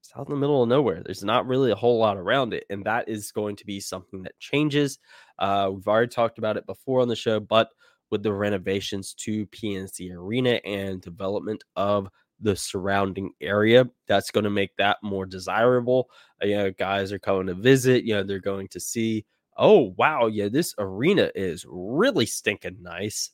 it's 0.00 0.12
out 0.16 0.28
in 0.28 0.34
the 0.34 0.40
middle 0.40 0.62
of 0.62 0.68
nowhere. 0.68 1.02
There's 1.04 1.24
not 1.24 1.46
really 1.46 1.70
a 1.70 1.76
whole 1.76 1.98
lot 1.98 2.16
around 2.16 2.54
it, 2.54 2.64
and 2.70 2.84
that 2.84 3.08
is 3.08 3.32
going 3.32 3.56
to 3.56 3.66
be 3.66 3.80
something 3.80 4.22
that 4.22 4.38
changes. 4.38 4.98
Uh, 5.38 5.70
we've 5.74 5.86
already 5.86 6.08
talked 6.08 6.38
about 6.38 6.56
it 6.56 6.66
before 6.66 7.00
on 7.00 7.08
the 7.08 7.16
show, 7.16 7.40
but 7.40 7.68
with 8.10 8.22
the 8.22 8.32
renovations 8.32 9.14
to 9.14 9.46
PNC 9.46 10.14
Arena 10.14 10.60
and 10.64 11.00
development 11.00 11.64
of 11.76 12.08
the 12.40 12.54
surrounding 12.54 13.32
area, 13.40 13.88
that's 14.06 14.30
going 14.30 14.44
to 14.44 14.50
make 14.50 14.76
that 14.76 14.98
more 15.02 15.26
desirable. 15.26 16.08
Uh, 16.42 16.46
you 16.46 16.56
know, 16.56 16.70
guys 16.70 17.12
are 17.12 17.18
coming 17.18 17.48
to 17.48 17.54
visit. 17.54 18.04
You 18.04 18.14
know, 18.14 18.22
they're 18.22 18.38
going 18.38 18.68
to 18.68 18.80
see 18.80 19.24
oh 19.58 19.92
wow, 19.96 20.26
yeah, 20.26 20.48
this 20.48 20.74
arena 20.78 21.30
is 21.34 21.66
really 21.68 22.24
stinking 22.26 22.78
nice. 22.80 23.30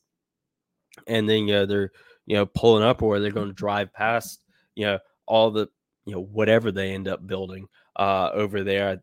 And 1.07 1.29
then 1.29 1.47
yeah, 1.47 1.67
they're 1.67 1.93
you 2.27 2.37
know 2.37 2.47
pulling 2.47 2.83
up 2.83 3.03
or 3.03 3.21
they're 3.21 3.31
going 3.31 3.49
to 3.49 3.53
drive 3.53 3.93
past 3.93 4.43
you 4.75 4.87
know 4.87 4.99
all 5.27 5.51
the 5.51 5.69
you 6.07 6.15
know 6.15 6.23
whatever 6.23 6.73
they 6.73 6.93
end 6.95 7.07
up 7.07 7.27
building 7.27 7.69
uh 7.97 8.31
over 8.33 8.65
there. 8.65 9.03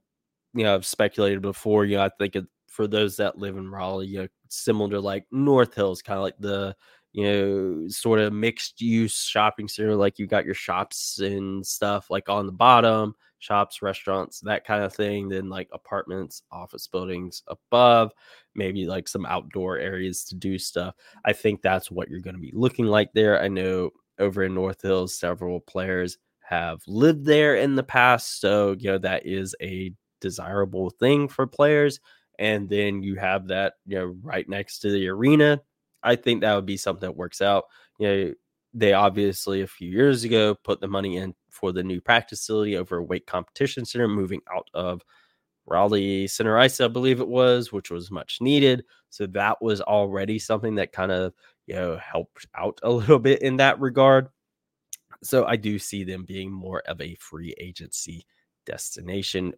You 0.53 0.63
know, 0.65 0.75
I've 0.75 0.85
speculated 0.85 1.41
before. 1.41 1.85
You 1.85 1.97
know, 1.97 2.03
I 2.03 2.09
think 2.19 2.35
it, 2.35 2.45
for 2.71 2.87
those 2.87 3.17
that 3.17 3.37
live 3.37 3.57
in 3.57 3.69
Raleigh, 3.69 4.07
you 4.07 4.21
know, 4.21 4.27
similar 4.49 4.89
to 4.91 4.99
like 5.01 5.25
North 5.31 5.75
Hills, 5.75 6.01
kind 6.01 6.17
of 6.17 6.23
like 6.23 6.37
the 6.39 6.75
you 7.13 7.25
know, 7.25 7.87
sort 7.89 8.19
of 8.19 8.31
mixed 8.31 8.79
use 8.81 9.15
shopping 9.15 9.67
center. 9.67 9.95
Like 9.95 10.17
you 10.17 10.27
got 10.27 10.45
your 10.45 10.53
shops 10.53 11.19
and 11.19 11.65
stuff 11.65 12.09
like 12.09 12.29
on 12.29 12.45
the 12.45 12.51
bottom, 12.53 13.15
shops, 13.39 13.81
restaurants, 13.81 14.39
that 14.41 14.65
kind 14.65 14.83
of 14.83 14.93
thing. 14.95 15.27
Then 15.27 15.49
like 15.49 15.67
apartments, 15.73 16.43
office 16.51 16.87
buildings 16.87 17.43
above, 17.47 18.13
maybe 18.55 18.85
like 18.85 19.07
some 19.07 19.25
outdoor 19.25 19.77
areas 19.77 20.23
to 20.25 20.35
do 20.35 20.57
stuff. 20.57 20.95
I 21.25 21.33
think 21.33 21.61
that's 21.61 21.91
what 21.91 22.09
you're 22.09 22.21
going 22.21 22.35
to 22.35 22.41
be 22.41 22.53
looking 22.53 22.85
like 22.85 23.11
there. 23.13 23.41
I 23.41 23.49
know 23.49 23.91
over 24.17 24.43
in 24.43 24.53
North 24.55 24.81
Hills, 24.81 25.17
several 25.17 25.59
players 25.59 26.17
have 26.41 26.81
lived 26.87 27.25
there 27.25 27.55
in 27.55 27.75
the 27.75 27.83
past. 27.83 28.39
So, 28.39 28.75
you 28.79 28.91
know, 28.91 28.97
that 28.99 29.25
is 29.25 29.53
a 29.61 29.91
desirable 30.21 30.91
thing 30.91 31.27
for 31.27 31.45
players. 31.47 31.99
And 32.41 32.67
then 32.67 33.03
you 33.03 33.15
have 33.17 33.47
that, 33.49 33.73
you 33.85 33.99
know, 33.99 34.15
right 34.23 34.49
next 34.49 34.79
to 34.79 34.91
the 34.91 35.07
arena. 35.07 35.61
I 36.01 36.15
think 36.15 36.41
that 36.41 36.55
would 36.55 36.65
be 36.65 36.75
something 36.75 37.07
that 37.07 37.15
works 37.15 37.39
out. 37.39 37.65
You 37.99 38.07
know, 38.07 38.33
they 38.73 38.93
obviously 38.93 39.61
a 39.61 39.67
few 39.67 39.91
years 39.91 40.23
ago 40.23 40.55
put 40.55 40.81
the 40.81 40.87
money 40.87 41.17
in 41.17 41.35
for 41.51 41.71
the 41.71 41.83
new 41.83 42.01
practice 42.01 42.39
facility 42.39 42.77
over 42.77 42.97
a 42.97 43.03
Wake 43.03 43.27
Competition 43.27 43.85
Center, 43.85 44.07
moving 44.07 44.41
out 44.51 44.67
of 44.73 45.03
Raleigh 45.67 46.25
Center 46.25 46.57
Ice, 46.57 46.81
I 46.81 46.87
believe 46.87 47.19
it 47.19 47.27
was, 47.27 47.71
which 47.71 47.91
was 47.91 48.09
much 48.09 48.39
needed. 48.41 48.85
So 49.11 49.27
that 49.27 49.61
was 49.61 49.79
already 49.79 50.39
something 50.39 50.73
that 50.75 50.93
kind 50.93 51.11
of 51.11 51.33
you 51.67 51.75
know 51.75 51.97
helped 51.97 52.47
out 52.57 52.79
a 52.81 52.89
little 52.89 53.19
bit 53.19 53.43
in 53.43 53.57
that 53.57 53.79
regard. 53.79 54.29
So 55.21 55.45
I 55.45 55.57
do 55.57 55.77
see 55.77 56.03
them 56.03 56.25
being 56.25 56.51
more 56.51 56.81
of 56.87 56.99
a 56.99 57.13
free 57.15 57.53
agency 57.59 58.25
destination. 58.65 59.53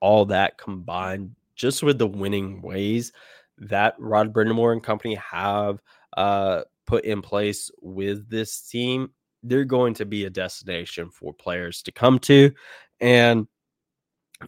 All 0.00 0.26
that 0.26 0.58
combined, 0.58 1.34
just 1.56 1.82
with 1.82 1.98
the 1.98 2.06
winning 2.06 2.62
ways 2.62 3.12
that 3.58 3.94
Rod 3.98 4.32
Brind'Amour 4.32 4.72
and 4.72 4.82
company 4.82 5.14
have 5.16 5.80
uh, 6.16 6.62
put 6.86 7.04
in 7.04 7.22
place 7.22 7.70
with 7.80 8.28
this 8.28 8.60
team, 8.62 9.10
they're 9.42 9.64
going 9.64 9.94
to 9.94 10.04
be 10.06 10.24
a 10.24 10.30
destination 10.30 11.10
for 11.10 11.32
players 11.32 11.82
to 11.82 11.92
come 11.92 12.18
to. 12.20 12.52
And, 13.00 13.46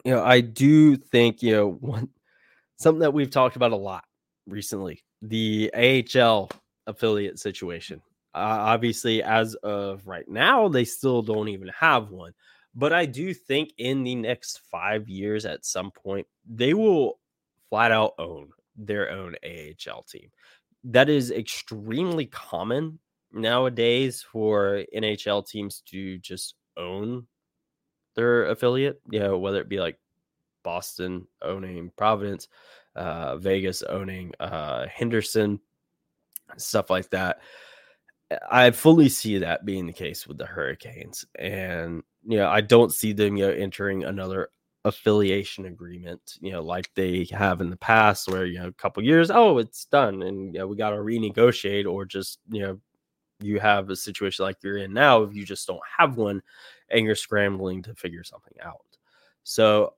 you 0.04 0.12
know, 0.12 0.22
I 0.22 0.40
do 0.40 0.96
think, 0.96 1.42
you 1.42 1.52
know, 1.52 1.68
one, 1.80 2.08
something 2.76 3.00
that 3.00 3.14
we've 3.14 3.30
talked 3.30 3.56
about 3.56 3.72
a 3.72 3.76
lot 3.76 4.04
recently 4.46 5.02
the 5.22 5.70
AHL 5.74 6.50
affiliate 6.86 7.38
situation. 7.38 8.00
Uh, 8.34 8.38
obviously, 8.38 9.22
as 9.22 9.54
of 9.56 10.06
right 10.06 10.28
now, 10.28 10.68
they 10.68 10.84
still 10.84 11.22
don't 11.22 11.48
even 11.48 11.68
have 11.76 12.10
one. 12.10 12.32
But 12.74 12.92
I 12.92 13.06
do 13.06 13.34
think 13.34 13.72
in 13.78 14.04
the 14.04 14.14
next 14.14 14.60
five 14.70 15.08
years, 15.08 15.44
at 15.44 15.64
some 15.64 15.90
point, 15.90 16.26
they 16.48 16.74
will 16.74 17.18
flat 17.70 17.92
out 17.92 18.14
own 18.18 18.50
their 18.76 19.10
own 19.10 19.34
AHL 19.44 20.02
team. 20.02 20.30
That 20.84 21.08
is 21.08 21.30
extremely 21.30 22.26
common 22.26 22.98
nowadays 23.32 24.22
for 24.22 24.84
NHL 24.94 25.46
teams 25.46 25.82
to 25.86 26.18
just 26.18 26.54
own 26.76 27.26
their 28.14 28.46
affiliate, 28.46 29.00
you 29.10 29.20
know, 29.20 29.38
whether 29.38 29.60
it 29.60 29.68
be 29.68 29.80
like 29.80 29.98
Boston 30.62 31.26
owning 31.42 31.90
Providence, 31.96 32.48
uh, 32.94 33.36
Vegas 33.36 33.82
owning 33.82 34.32
uh, 34.40 34.86
Henderson, 34.86 35.60
stuff 36.56 36.90
like 36.90 37.10
that. 37.10 37.40
I 38.50 38.70
fully 38.72 39.08
see 39.08 39.38
that 39.38 39.64
being 39.64 39.86
the 39.86 39.92
case 39.92 40.26
with 40.26 40.36
the 40.36 40.46
Hurricanes, 40.46 41.24
and 41.38 42.02
you 42.28 42.38
know 42.38 42.48
I 42.48 42.60
don't 42.60 42.92
see 42.92 43.12
them 43.12 43.36
you 43.36 43.46
know 43.46 43.52
entering 43.52 44.04
another 44.04 44.50
affiliation 44.84 45.66
agreement, 45.66 46.38
you 46.40 46.52
know, 46.52 46.62
like 46.62 46.90
they 46.94 47.26
have 47.32 47.60
in 47.60 47.70
the 47.70 47.76
past, 47.76 48.30
where 48.30 48.46
you 48.46 48.58
know 48.60 48.68
a 48.68 48.72
couple 48.72 49.02
years, 49.02 49.30
oh, 49.30 49.58
it's 49.58 49.86
done, 49.86 50.22
and 50.22 50.54
you 50.54 50.60
know, 50.60 50.66
we 50.66 50.76
got 50.76 50.90
to 50.90 50.96
renegotiate, 50.96 51.86
or 51.86 52.04
just 52.04 52.38
you 52.50 52.62
know 52.62 52.80
you 53.40 53.60
have 53.60 53.90
a 53.90 53.96
situation 53.96 54.44
like 54.44 54.56
you're 54.62 54.78
in 54.78 54.92
now 54.92 55.22
if 55.22 55.34
you 55.34 55.44
just 55.44 55.66
don't 55.66 55.80
have 55.98 56.16
one 56.16 56.42
and 56.90 57.04
you're 57.04 57.14
scrambling 57.14 57.82
to 57.82 57.94
figure 57.94 58.24
something 58.24 58.54
out. 58.62 58.80
So 59.44 59.94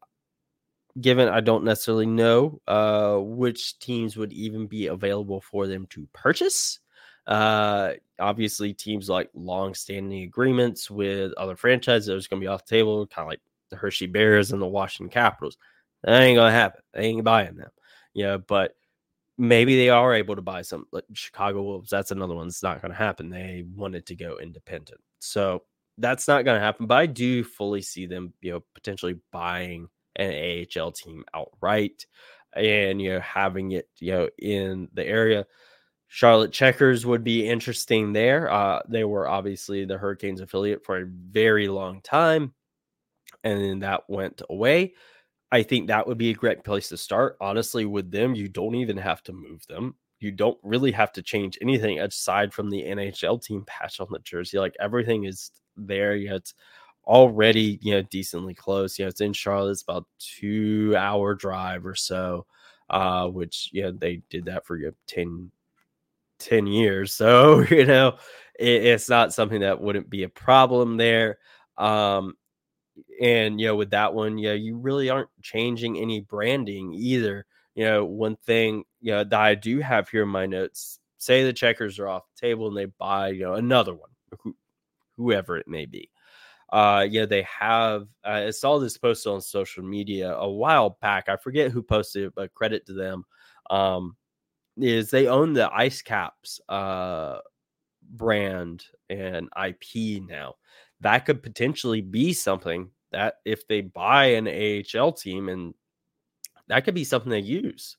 given 1.01 1.29
I 1.29 1.41
don't 1.41 1.65
necessarily 1.65 2.07
know 2.07 2.61
uh, 2.67 3.17
which 3.17 3.79
teams 3.79 4.17
would 4.17 4.33
even 4.33 4.67
be 4.67 4.89
available 4.89 5.41
for 5.41 5.67
them 5.67 5.87
to 5.91 6.07
purchase. 6.13 6.81
Uh, 7.27 7.93
obviously, 8.19 8.73
teams 8.73 9.09
like 9.09 9.31
long-standing 9.35 10.23
agreements 10.23 10.91
with 10.91 11.33
other 11.35 11.57
franchises 11.57 12.09
are 12.09 12.29
going 12.29 12.41
to 12.41 12.45
be 12.45 12.47
off 12.47 12.65
the 12.65 12.77
table, 12.77 13.07
kind 13.07 13.25
of 13.25 13.29
like 13.29 13.41
the 13.71 13.77
Hershey 13.77 14.07
Bears 14.07 14.53
and 14.53 14.61
the 14.61 14.67
Washington 14.67 15.11
Capitals. 15.11 15.57
That 16.03 16.23
ain't 16.23 16.37
going 16.37 16.51
to 16.51 16.59
happen. 16.59 16.81
They 16.95 17.05
ain't 17.05 17.25
buying 17.25 17.57
them. 17.57 17.71
Yeah, 18.15 18.39
but 18.39 18.75
maybe 19.39 19.77
they 19.77 19.91
are 19.91 20.15
able 20.15 20.37
to 20.37 20.43
buy 20.43 20.63
some 20.63 20.87
like 20.93 21.05
Chicago 21.13 21.63
Wolves. 21.63 21.91
That's 21.91 22.11
another 22.11 22.35
one 22.35 22.49
that's 22.49 22.63
not 22.63 22.83
going 22.83 22.93
to 22.93 22.99
happen. 22.99 23.31
They 23.31 23.65
wanted 23.75 24.07
to 24.07 24.17
go 24.17 24.39
independent. 24.39 25.01
So 25.19 25.63
that's 25.99 26.27
not 26.27 26.45
going 26.45 26.59
to 26.59 26.65
happen. 26.65 26.87
But 26.87 26.99
I 26.99 27.07
do 27.07 27.45
fully 27.45 27.83
see 27.83 28.07
them, 28.07 28.33
you 28.41 28.53
know, 28.53 28.65
potentially 28.75 29.17
buying 29.31 29.89
an 30.17 30.67
AHL 30.77 30.93
team 30.93 31.25
outright 31.35 32.07
and 32.57 33.01
you 33.01 33.13
know 33.13 33.21
having 33.21 33.73
it 33.73 33.89
you 33.99 34.13
know 34.13 34.29
in 34.39 34.89
the 34.95 35.07
area. 35.07 35.47
Charlotte 36.13 36.51
Checkers 36.51 37.07
would 37.07 37.23
be 37.23 37.49
interesting 37.49 38.13
there. 38.13 38.51
Uh, 38.51 38.83
they 38.89 39.05
were 39.05 39.29
obviously 39.29 39.85
the 39.85 39.97
Hurricanes 39.97 40.41
affiliate 40.41 40.85
for 40.85 40.99
a 40.99 41.07
very 41.07 41.69
long 41.69 42.03
time, 42.03 42.53
and 43.45 43.61
then 43.61 43.79
that 43.79 44.03
went 44.11 44.43
away. 44.51 44.95
I 45.53 45.63
think 45.63 45.87
that 45.87 46.09
would 46.09 46.19
be 46.19 46.31
a 46.31 46.35
great 46.35 46.65
place 46.65 46.89
to 46.89 46.97
start. 46.97 47.37
Honestly, 47.41 47.85
with 47.85 48.11
them, 48.11 48.35
you 48.35 48.49
don't 48.49 48.75
even 48.75 48.97
have 48.97 49.23
to 49.25 49.33
move 49.33 49.65
them. 49.69 49.95
You 50.19 50.33
don't 50.33 50.59
really 50.65 50.91
have 50.91 51.13
to 51.13 51.23
change 51.23 51.57
anything 51.63 52.01
aside 52.01 52.53
from 52.53 52.71
the 52.71 52.83
NHL 52.83 53.41
team 53.41 53.65
patch 53.69 54.01
on 54.01 54.09
the 54.11 54.19
jersey. 54.21 54.59
Like 54.59 54.75
everything 54.81 55.25
is 55.25 55.53
there. 55.77 56.17
Yeah, 56.17 56.35
it's 56.35 56.55
already 57.05 57.79
you 57.83 57.93
know 57.93 58.03
decently 58.03 58.55
close. 58.55 58.99
You 58.99 59.05
know, 59.05 59.11
it's 59.11 59.21
in 59.21 59.33
Charlotte. 59.33 59.71
It's 59.71 59.83
about 59.83 60.07
two 60.19 60.97
hour 60.99 61.37
drive 61.37 61.87
or 61.87 61.95
so. 61.95 62.47
Uh, 62.91 63.29
which 63.29 63.71
you 63.73 63.83
know 63.83 63.93
they 63.93 64.23
did 64.29 64.47
that 64.47 64.67
for 64.67 64.77
you 64.77 64.87
know, 64.87 64.93
10, 65.07 65.53
10 66.41 66.67
years. 66.67 67.13
So 67.15 67.61
you 67.71 67.87
know 67.87 68.17
it, 68.59 68.85
it's 68.85 69.09
not 69.09 69.33
something 69.35 69.61
that 69.61 69.81
wouldn't 69.81 70.11
be 70.11 70.25
a 70.25 70.29
problem 70.29 70.97
there. 70.97 71.39
Um, 71.79 72.35
and 73.21 73.61
you 73.61 73.67
know 73.69 73.77
with 73.77 73.91
that 73.91 74.15
one, 74.15 74.39
yeah, 74.39 74.53
you 74.53 74.77
really 74.77 75.11
aren't 75.11 75.31
changing 75.43 75.99
any 75.99 76.21
branding 76.21 76.93
either. 76.95 77.47
You 77.75 77.85
know, 77.85 78.05
one 78.05 78.37
thing 78.37 78.85
you 79.01 79.13
know 79.13 79.25
that 79.25 79.41
I 79.41 79.55
do 79.55 79.81
have 79.81 80.09
here 80.09 80.23
in 80.25 80.29
my 80.29 80.47
notes. 80.47 80.99
Say 81.19 81.45
the 81.45 81.53
checkers 81.53 81.99
are 81.99 82.09
off 82.09 82.25
the 82.35 82.47
table 82.47 82.69
and 82.69 82.77
they 82.77 82.87
buy 82.87 83.29
you 83.29 83.43
know 83.43 83.55
another 83.55 83.95
one, 83.95 84.55
whoever 85.17 85.59
it 85.59 85.69
may 85.69 85.87
be 85.87 86.11
uh 86.73 87.05
yeah 87.09 87.27
they 87.27 87.43
have 87.43 88.03
uh, 88.25 88.45
i 88.47 88.51
saw 88.51 88.79
this 88.79 88.97
posted 88.97 89.33
on 89.33 89.41
social 89.41 89.83
media 89.83 90.35
a 90.37 90.49
while 90.49 90.97
back 91.01 91.29
i 91.29 91.37
forget 91.37 91.71
who 91.71 91.83
posted 91.83 92.25
it 92.25 92.33
but 92.35 92.55
credit 92.55 92.87
to 92.87 92.93
them 92.93 93.25
um 93.71 94.17
is 94.83 95.11
they 95.11 95.27
own 95.27 95.53
the 95.53 95.69
IceCaps 95.69 96.61
uh 96.69 97.39
brand 98.13 98.85
and 99.09 99.49
ip 99.67 100.23
now 100.29 100.55
that 101.01 101.25
could 101.25 101.43
potentially 101.43 102.01
be 102.01 102.33
something 102.33 102.91
that 103.13 103.37
if 103.45 103.67
they 103.69 103.81
buy 103.81 104.27
an 104.27 104.49
ahl 104.49 105.13
team 105.13 105.49
and 105.49 105.75
that 106.69 106.85
could 106.85 106.95
be 106.95 107.05
something 107.05 107.31
they 107.31 107.39
use 107.41 107.97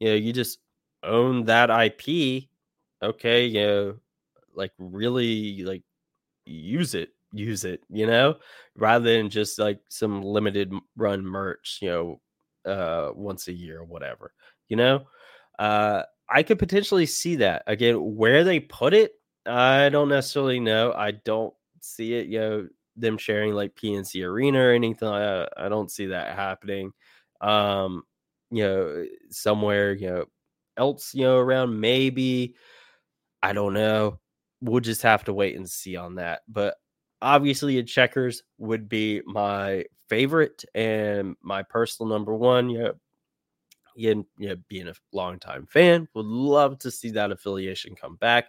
you 0.00 0.08
know 0.08 0.14
you 0.14 0.32
just 0.32 0.58
own 1.02 1.44
that 1.44 1.70
ip 1.70 2.44
okay 3.02 3.46
you 3.46 3.60
know 3.60 3.94
like 4.54 4.72
really 4.78 5.64
like 5.64 5.82
use 6.44 6.94
it 6.94 7.10
use 7.34 7.64
it, 7.64 7.82
you 7.90 8.06
know, 8.06 8.36
rather 8.76 9.12
than 9.12 9.28
just 9.28 9.58
like 9.58 9.80
some 9.88 10.22
limited 10.22 10.72
run 10.96 11.24
merch, 11.24 11.78
you 11.82 11.88
know, 11.88 12.20
uh, 12.70 13.10
once 13.14 13.48
a 13.48 13.52
year 13.52 13.80
or 13.80 13.84
whatever, 13.84 14.32
you 14.68 14.76
know. 14.76 15.04
Uh, 15.58 16.02
I 16.28 16.42
could 16.42 16.58
potentially 16.58 17.06
see 17.06 17.36
that 17.36 17.62
again. 17.66 17.96
Where 18.16 18.44
they 18.44 18.60
put 18.60 18.94
it, 18.94 19.12
I 19.46 19.88
don't 19.90 20.08
necessarily 20.08 20.60
know. 20.60 20.92
I 20.92 21.12
don't 21.12 21.54
see 21.80 22.14
it, 22.14 22.26
you 22.28 22.40
know, 22.40 22.68
them 22.96 23.18
sharing 23.18 23.54
like 23.54 23.74
PNC 23.76 24.22
Arena 24.24 24.58
or 24.60 24.72
anything. 24.72 25.08
Like 25.08 25.48
I 25.56 25.68
don't 25.68 25.90
see 25.90 26.06
that 26.06 26.34
happening. 26.36 26.92
Um, 27.40 28.04
you 28.50 28.64
know, 28.64 29.04
somewhere, 29.30 29.92
you 29.92 30.10
know, 30.10 30.24
else, 30.76 31.14
you 31.14 31.22
know, 31.24 31.36
around 31.38 31.78
maybe. 31.80 32.54
I 33.42 33.52
don't 33.52 33.74
know. 33.74 34.18
We'll 34.60 34.80
just 34.80 35.02
have 35.02 35.24
to 35.24 35.34
wait 35.34 35.56
and 35.56 35.68
see 35.68 35.96
on 35.96 36.16
that. 36.16 36.42
But 36.48 36.76
obviously, 37.22 37.78
a 37.78 37.82
checkers 37.82 38.42
would 38.58 38.88
be 38.88 39.22
my 39.26 39.84
favorite 40.08 40.64
and 40.74 41.36
my 41.42 41.62
personal 41.62 42.08
number 42.10 42.34
one. 42.34 42.70
Yeah, 42.70 42.90
again, 43.96 44.24
yeah, 44.38 44.54
being 44.68 44.88
a 44.88 44.94
longtime 45.12 45.66
fan, 45.66 46.08
would 46.14 46.26
love 46.26 46.78
to 46.80 46.90
see 46.90 47.10
that 47.10 47.32
affiliation 47.32 47.94
come 47.94 48.16
back. 48.16 48.46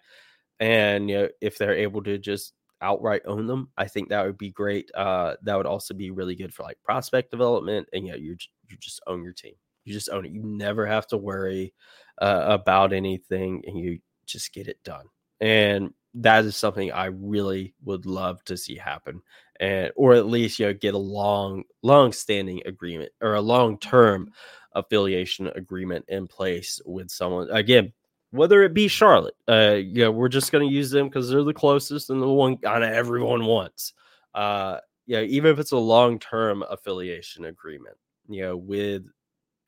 And 0.59 1.09
you 1.09 1.17
know, 1.17 1.29
if 1.41 1.57
they're 1.57 1.75
able 1.75 2.03
to 2.03 2.17
just 2.17 2.53
outright 2.81 3.21
own 3.25 3.47
them, 3.47 3.69
I 3.77 3.87
think 3.87 4.09
that 4.09 4.25
would 4.25 4.37
be 4.37 4.51
great. 4.51 4.89
Uh, 4.95 5.35
that 5.43 5.55
would 5.55 5.65
also 5.65 5.93
be 5.93 6.11
really 6.11 6.35
good 6.35 6.53
for 6.53 6.63
like 6.63 6.77
prospect 6.83 7.31
development. 7.31 7.87
And 7.93 8.07
yeah, 8.07 8.15
you 8.15 8.37
you 8.67 8.77
just 8.79 9.01
own 9.07 9.23
your 9.23 9.33
team. 9.33 9.53
You 9.83 9.93
just 9.93 10.09
own 10.09 10.25
it. 10.25 10.31
You 10.31 10.43
never 10.43 10.85
have 10.85 11.07
to 11.07 11.17
worry 11.17 11.73
uh, 12.21 12.45
about 12.47 12.93
anything, 12.93 13.63
and 13.67 13.77
you 13.77 13.99
just 14.25 14.53
get 14.53 14.67
it 14.67 14.83
done. 14.83 15.05
And 15.39 15.93
that 16.15 16.45
is 16.45 16.55
something 16.55 16.91
I 16.91 17.05
really 17.05 17.75
would 17.83 18.05
love 18.05 18.43
to 18.45 18.57
see 18.57 18.77
happen, 18.77 19.21
and 19.59 19.91
or 19.95 20.13
at 20.13 20.27
least 20.27 20.59
you 20.59 20.65
know 20.67 20.73
get 20.73 20.93
a 20.93 20.99
long, 20.99 21.63
long 21.83 22.11
standing 22.13 22.61
agreement 22.65 23.11
or 23.21 23.35
a 23.35 23.41
long 23.41 23.77
term 23.79 24.23
mm-hmm. 24.23 24.31
Affiliation 24.75 25.47
agreement 25.55 26.05
in 26.07 26.27
place 26.27 26.79
with 26.85 27.09
someone. 27.09 27.49
Again, 27.51 27.91
whether 28.31 28.63
it 28.63 28.73
be 28.73 28.87
Charlotte, 28.87 29.35
uh, 29.47 29.79
yeah, 29.83 30.09
we're 30.09 30.29
just 30.29 30.51
going 30.51 30.67
to 30.67 30.73
use 30.73 30.91
them 30.91 31.07
because 31.07 31.29
they're 31.29 31.43
the 31.43 31.53
closest 31.53 32.09
and 32.09 32.21
the 32.21 32.27
one 32.27 32.57
kind 32.57 32.83
of 32.83 32.91
everyone 32.91 33.45
wants. 33.45 33.93
Uh, 34.33 34.79
yeah, 35.07 35.21
even 35.21 35.51
if 35.51 35.59
it's 35.59 35.71
a 35.71 35.77
long 35.77 36.19
term 36.19 36.63
affiliation 36.69 37.45
agreement, 37.45 37.95
you 38.27 38.41
know, 38.41 38.57
with 38.57 39.05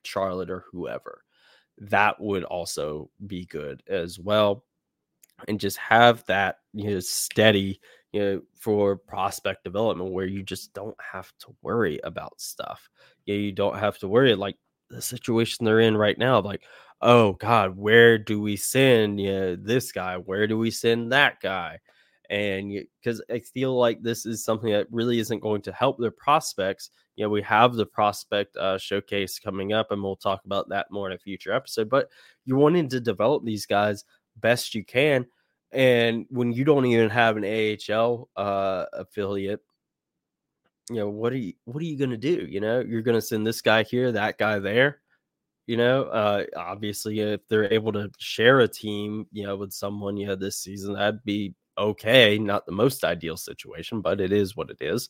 Charlotte 0.04 0.50
or 0.50 0.66
whoever, 0.72 1.24
that 1.80 2.20
would 2.20 2.44
also 2.44 3.10
be 3.26 3.46
good 3.46 3.82
as 3.88 4.20
well 4.20 4.64
and 5.48 5.60
just 5.60 5.78
have 5.78 6.26
that 6.26 6.60
you 6.74 6.90
know 6.92 7.00
steady 7.00 7.80
you 8.12 8.20
know 8.20 8.42
for 8.58 8.96
prospect 8.96 9.64
development 9.64 10.12
where 10.12 10.26
you 10.26 10.42
just 10.42 10.74
don't 10.74 10.98
have 11.00 11.32
to 11.40 11.56
worry 11.62 12.00
about 12.04 12.40
stuff 12.40 12.90
yeah 13.26 13.36
you 13.36 13.52
don't 13.52 13.78
have 13.78 13.98
to 14.00 14.08
worry 14.08 14.34
like 14.36 14.58
the 14.90 15.02
situation 15.02 15.66
they're 15.66 15.80
in 15.80 15.98
right 15.98 16.18
now 16.18 16.40
like 16.40 16.64
oh 17.02 17.34
god 17.34 17.78
where 17.78 18.18
do 18.18 18.42
we 18.42 18.56
send 18.56 19.20
you 19.20 19.32
know, 19.32 19.56
this 19.56 19.92
guy 19.92 20.16
where 20.18 20.48
do 20.48 20.58
we 20.58 20.72
send 20.72 21.12
that 21.12 21.40
guy 21.42 21.78
and 22.30 22.74
because 23.02 23.22
i 23.32 23.40
feel 23.40 23.78
like 23.78 24.02
this 24.02 24.26
is 24.26 24.44
something 24.44 24.72
that 24.72 24.88
really 24.92 25.20
isn't 25.20 25.40
going 25.40 25.62
to 25.62 25.72
help 25.72 25.98
their 26.00 26.12
prospects 26.12 26.90
you 27.16 27.24
know 27.24 27.30
we 27.30 27.42
have 27.42 27.76
the 27.76 27.86
prospect 27.86 28.56
uh, 28.58 28.78
showcase 28.78 29.40
coming 29.40 29.74
up 29.74 29.92
and 29.92 30.02
we'll 30.02 30.16
talk 30.16 30.44
about 30.46 30.68
that 30.70 30.88
more 30.92 31.08
in 31.08 31.14
a 31.14 31.20
future 31.20 31.54
episode 31.54 31.90
but 31.90 32.10
you're 32.46 32.58
wanting 32.58 32.90
to 32.90 33.00
develop 33.00 33.44
these 33.46 33.66
guys 33.66 34.04
best 34.42 34.76
you 34.76 34.84
can. 34.84 35.26
And 35.72 36.26
when 36.30 36.52
you 36.54 36.64
don't 36.64 36.86
even 36.86 37.10
have 37.10 37.38
an 37.38 37.44
AHL 37.44 38.30
uh, 38.36 38.86
affiliate, 38.94 39.60
you 40.90 40.98
know 40.98 41.10
what 41.10 41.34
are 41.34 41.38
you 41.38 41.54
what 41.66 41.82
are 41.82 41.86
you 41.86 41.98
going 41.98 42.12
to 42.12 42.18
do? 42.18 42.46
You 42.50 42.62
know, 42.62 42.80
you're 42.80 43.02
going 43.02 43.18
to 43.18 43.22
send 43.22 43.46
this 43.46 43.62
guy 43.62 43.84
here, 43.84 44.12
that 44.12 44.38
guy 44.38 44.60
there. 44.60 45.02
You 45.66 45.76
know, 45.76 46.04
uh, 46.04 46.46
obviously, 46.56 47.20
if 47.20 47.46
they're 47.48 47.72
able 47.74 47.92
to 47.94 48.10
share 48.20 48.62
a 48.62 48.68
team, 48.68 49.28
you 49.34 49.46
know, 49.46 49.58
with 49.58 49.74
someone, 49.74 50.16
you 50.16 50.28
know, 50.28 50.36
this 50.36 50.58
season, 50.58 50.94
that'd 50.94 51.24
be 51.26 51.56
okay, 51.78 52.40
not 52.40 52.66
the 52.66 52.72
most 52.72 53.04
ideal 53.04 53.36
situation, 53.38 54.02
but 54.02 54.22
it 54.22 54.32
is 54.32 54.56
what 54.56 54.70
it 54.70 54.78
is. 54.80 55.10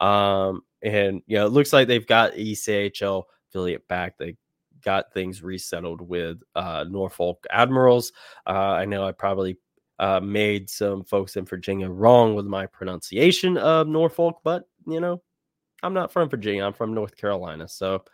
Um, 0.00 0.62
and 0.82 1.22
you 1.26 1.36
know, 1.36 1.46
it 1.46 1.52
looks 1.52 1.72
like 1.72 1.88
they've 1.88 2.06
got 2.06 2.34
ECHL 2.34 3.24
affiliate 3.48 3.86
back. 3.88 4.16
They 4.16 4.36
got 4.84 5.12
things 5.12 5.42
resettled 5.42 6.00
with 6.00 6.40
uh, 6.54 6.84
Norfolk 6.88 7.44
Admirals. 7.50 8.12
Uh, 8.46 8.50
I 8.50 8.84
know 8.84 9.04
I 9.04 9.12
probably 9.12 9.58
uh, 9.98 10.20
made 10.20 10.68
some 10.68 11.04
folks 11.04 11.36
in 11.36 11.44
Virginia 11.44 11.88
wrong 11.88 12.34
with 12.34 12.46
my 12.46 12.66
pronunciation 12.66 13.56
of 13.56 13.88
Norfolk, 13.88 14.40
but 14.44 14.68
you 14.86 15.00
know, 15.00 15.22
I'm 15.82 15.94
not 15.94 16.12
from 16.12 16.28
Virginia. 16.28 16.64
I'm 16.64 16.72
from 16.72 16.94
North 16.94 17.16
Carolina, 17.16 17.68
so 17.68 18.04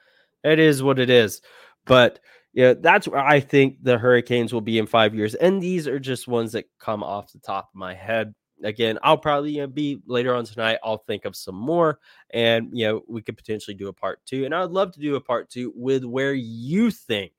it 0.44 0.58
is 0.58 0.82
what 0.82 0.98
it 0.98 1.10
is. 1.10 1.40
But 1.84 2.20
yeah, 2.52 2.74
that's 2.78 3.08
where 3.08 3.20
I 3.20 3.40
think 3.40 3.78
the 3.82 3.98
Hurricanes 3.98 4.52
will 4.52 4.60
be 4.60 4.78
in 4.78 4.86
five 4.86 5.14
years. 5.14 5.34
And 5.34 5.62
these 5.62 5.86
are 5.88 5.98
just 5.98 6.28
ones 6.28 6.52
that 6.52 6.66
come 6.78 7.02
off 7.02 7.32
the 7.32 7.38
top 7.38 7.70
of 7.72 7.78
my 7.78 7.94
head. 7.94 8.34
Again, 8.62 8.98
I'll 9.02 9.18
probably 9.18 9.64
be 9.66 10.00
later 10.06 10.34
on 10.34 10.44
tonight. 10.44 10.78
I'll 10.84 10.98
think 10.98 11.24
of 11.24 11.34
some 11.34 11.56
more, 11.56 11.98
and 12.30 12.68
you 12.72 12.86
know 12.86 13.02
we 13.08 13.20
could 13.20 13.36
potentially 13.36 13.74
do 13.74 13.88
a 13.88 13.92
part 13.92 14.24
two. 14.24 14.44
And 14.44 14.54
I'd 14.54 14.70
love 14.70 14.92
to 14.92 15.00
do 15.00 15.16
a 15.16 15.20
part 15.20 15.50
two 15.50 15.72
with 15.74 16.04
where 16.04 16.32
you 16.32 16.92
think 16.92 17.32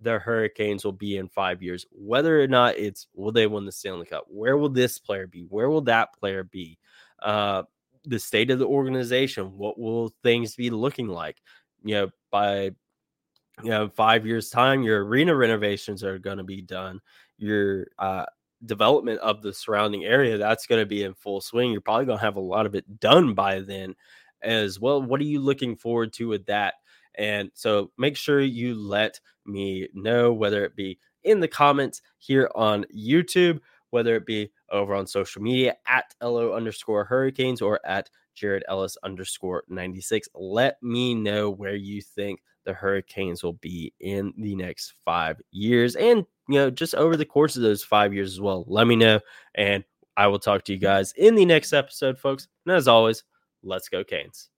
the 0.00 0.18
Hurricanes 0.18 0.84
will 0.84 0.92
be 0.92 1.16
in 1.16 1.28
five 1.28 1.62
years, 1.62 1.86
whether 1.92 2.42
or 2.42 2.48
not 2.48 2.76
it's 2.76 3.06
will 3.14 3.30
they 3.30 3.46
win 3.46 3.64
the 3.66 3.72
Stanley 3.72 4.06
Cup? 4.06 4.24
Where 4.28 4.56
will 4.56 4.68
this 4.68 4.98
player 4.98 5.28
be? 5.28 5.42
Where 5.48 5.70
will 5.70 5.82
that 5.82 6.14
player 6.18 6.42
be? 6.42 6.78
Uh, 7.22 7.62
the 8.04 8.18
state 8.18 8.50
of 8.50 8.58
the 8.58 8.66
organization. 8.66 9.56
What 9.56 9.78
will 9.78 10.12
things 10.22 10.56
be 10.56 10.70
looking 10.70 11.08
like? 11.08 11.40
You 11.84 11.94
know, 11.94 12.10
by 12.30 12.70
you 13.62 13.70
know 13.70 13.88
five 13.88 14.26
years 14.26 14.50
time 14.50 14.82
your 14.82 15.04
arena 15.04 15.34
renovations 15.34 16.02
are 16.02 16.18
going 16.18 16.38
to 16.38 16.44
be 16.44 16.60
done 16.60 17.00
your 17.38 17.86
uh, 17.98 18.24
development 18.66 19.20
of 19.20 19.42
the 19.42 19.52
surrounding 19.52 20.04
area 20.04 20.38
that's 20.38 20.66
going 20.66 20.80
to 20.80 20.86
be 20.86 21.04
in 21.04 21.14
full 21.14 21.40
swing 21.40 21.70
you're 21.70 21.80
probably 21.80 22.06
going 22.06 22.18
to 22.18 22.24
have 22.24 22.36
a 22.36 22.40
lot 22.40 22.66
of 22.66 22.74
it 22.74 23.00
done 23.00 23.34
by 23.34 23.60
then 23.60 23.94
as 24.42 24.80
well 24.80 25.00
what 25.00 25.20
are 25.20 25.24
you 25.24 25.40
looking 25.40 25.76
forward 25.76 26.12
to 26.12 26.28
with 26.28 26.44
that 26.46 26.74
and 27.16 27.50
so 27.54 27.90
make 27.96 28.16
sure 28.16 28.40
you 28.40 28.74
let 28.74 29.20
me 29.46 29.88
know 29.94 30.32
whether 30.32 30.64
it 30.64 30.74
be 30.74 30.98
in 31.22 31.38
the 31.38 31.48
comments 31.48 32.02
here 32.18 32.50
on 32.54 32.84
youtube 32.94 33.60
whether 33.90 34.16
it 34.16 34.26
be 34.26 34.50
over 34.74 34.94
on 34.94 35.06
social 35.06 35.40
media 35.40 35.74
at 35.86 36.14
lo 36.20 36.52
underscore 36.52 37.04
hurricanes 37.04 37.62
or 37.62 37.80
at 37.86 38.10
jared 38.34 38.64
ellis 38.68 38.98
underscore 39.02 39.62
96 39.68 40.28
let 40.34 40.82
me 40.82 41.14
know 41.14 41.48
where 41.50 41.76
you 41.76 42.02
think 42.02 42.40
the 42.64 42.72
Hurricanes 42.72 43.42
will 43.42 43.54
be 43.54 43.92
in 44.00 44.32
the 44.38 44.54
next 44.54 44.94
five 45.04 45.40
years 45.50 45.96
and, 45.96 46.24
you 46.48 46.54
know, 46.54 46.70
just 46.70 46.94
over 46.94 47.16
the 47.16 47.24
course 47.24 47.56
of 47.56 47.62
those 47.62 47.84
five 47.84 48.12
years 48.12 48.32
as 48.32 48.40
well. 48.40 48.64
Let 48.66 48.86
me 48.86 48.96
know. 48.96 49.20
And 49.54 49.84
I 50.16 50.26
will 50.26 50.38
talk 50.38 50.64
to 50.64 50.72
you 50.72 50.78
guys 50.78 51.12
in 51.16 51.34
the 51.34 51.44
next 51.44 51.72
episode, 51.72 52.18
folks. 52.18 52.48
And 52.66 52.74
as 52.74 52.88
always, 52.88 53.24
let's 53.62 53.88
go, 53.88 54.04
Canes. 54.04 54.48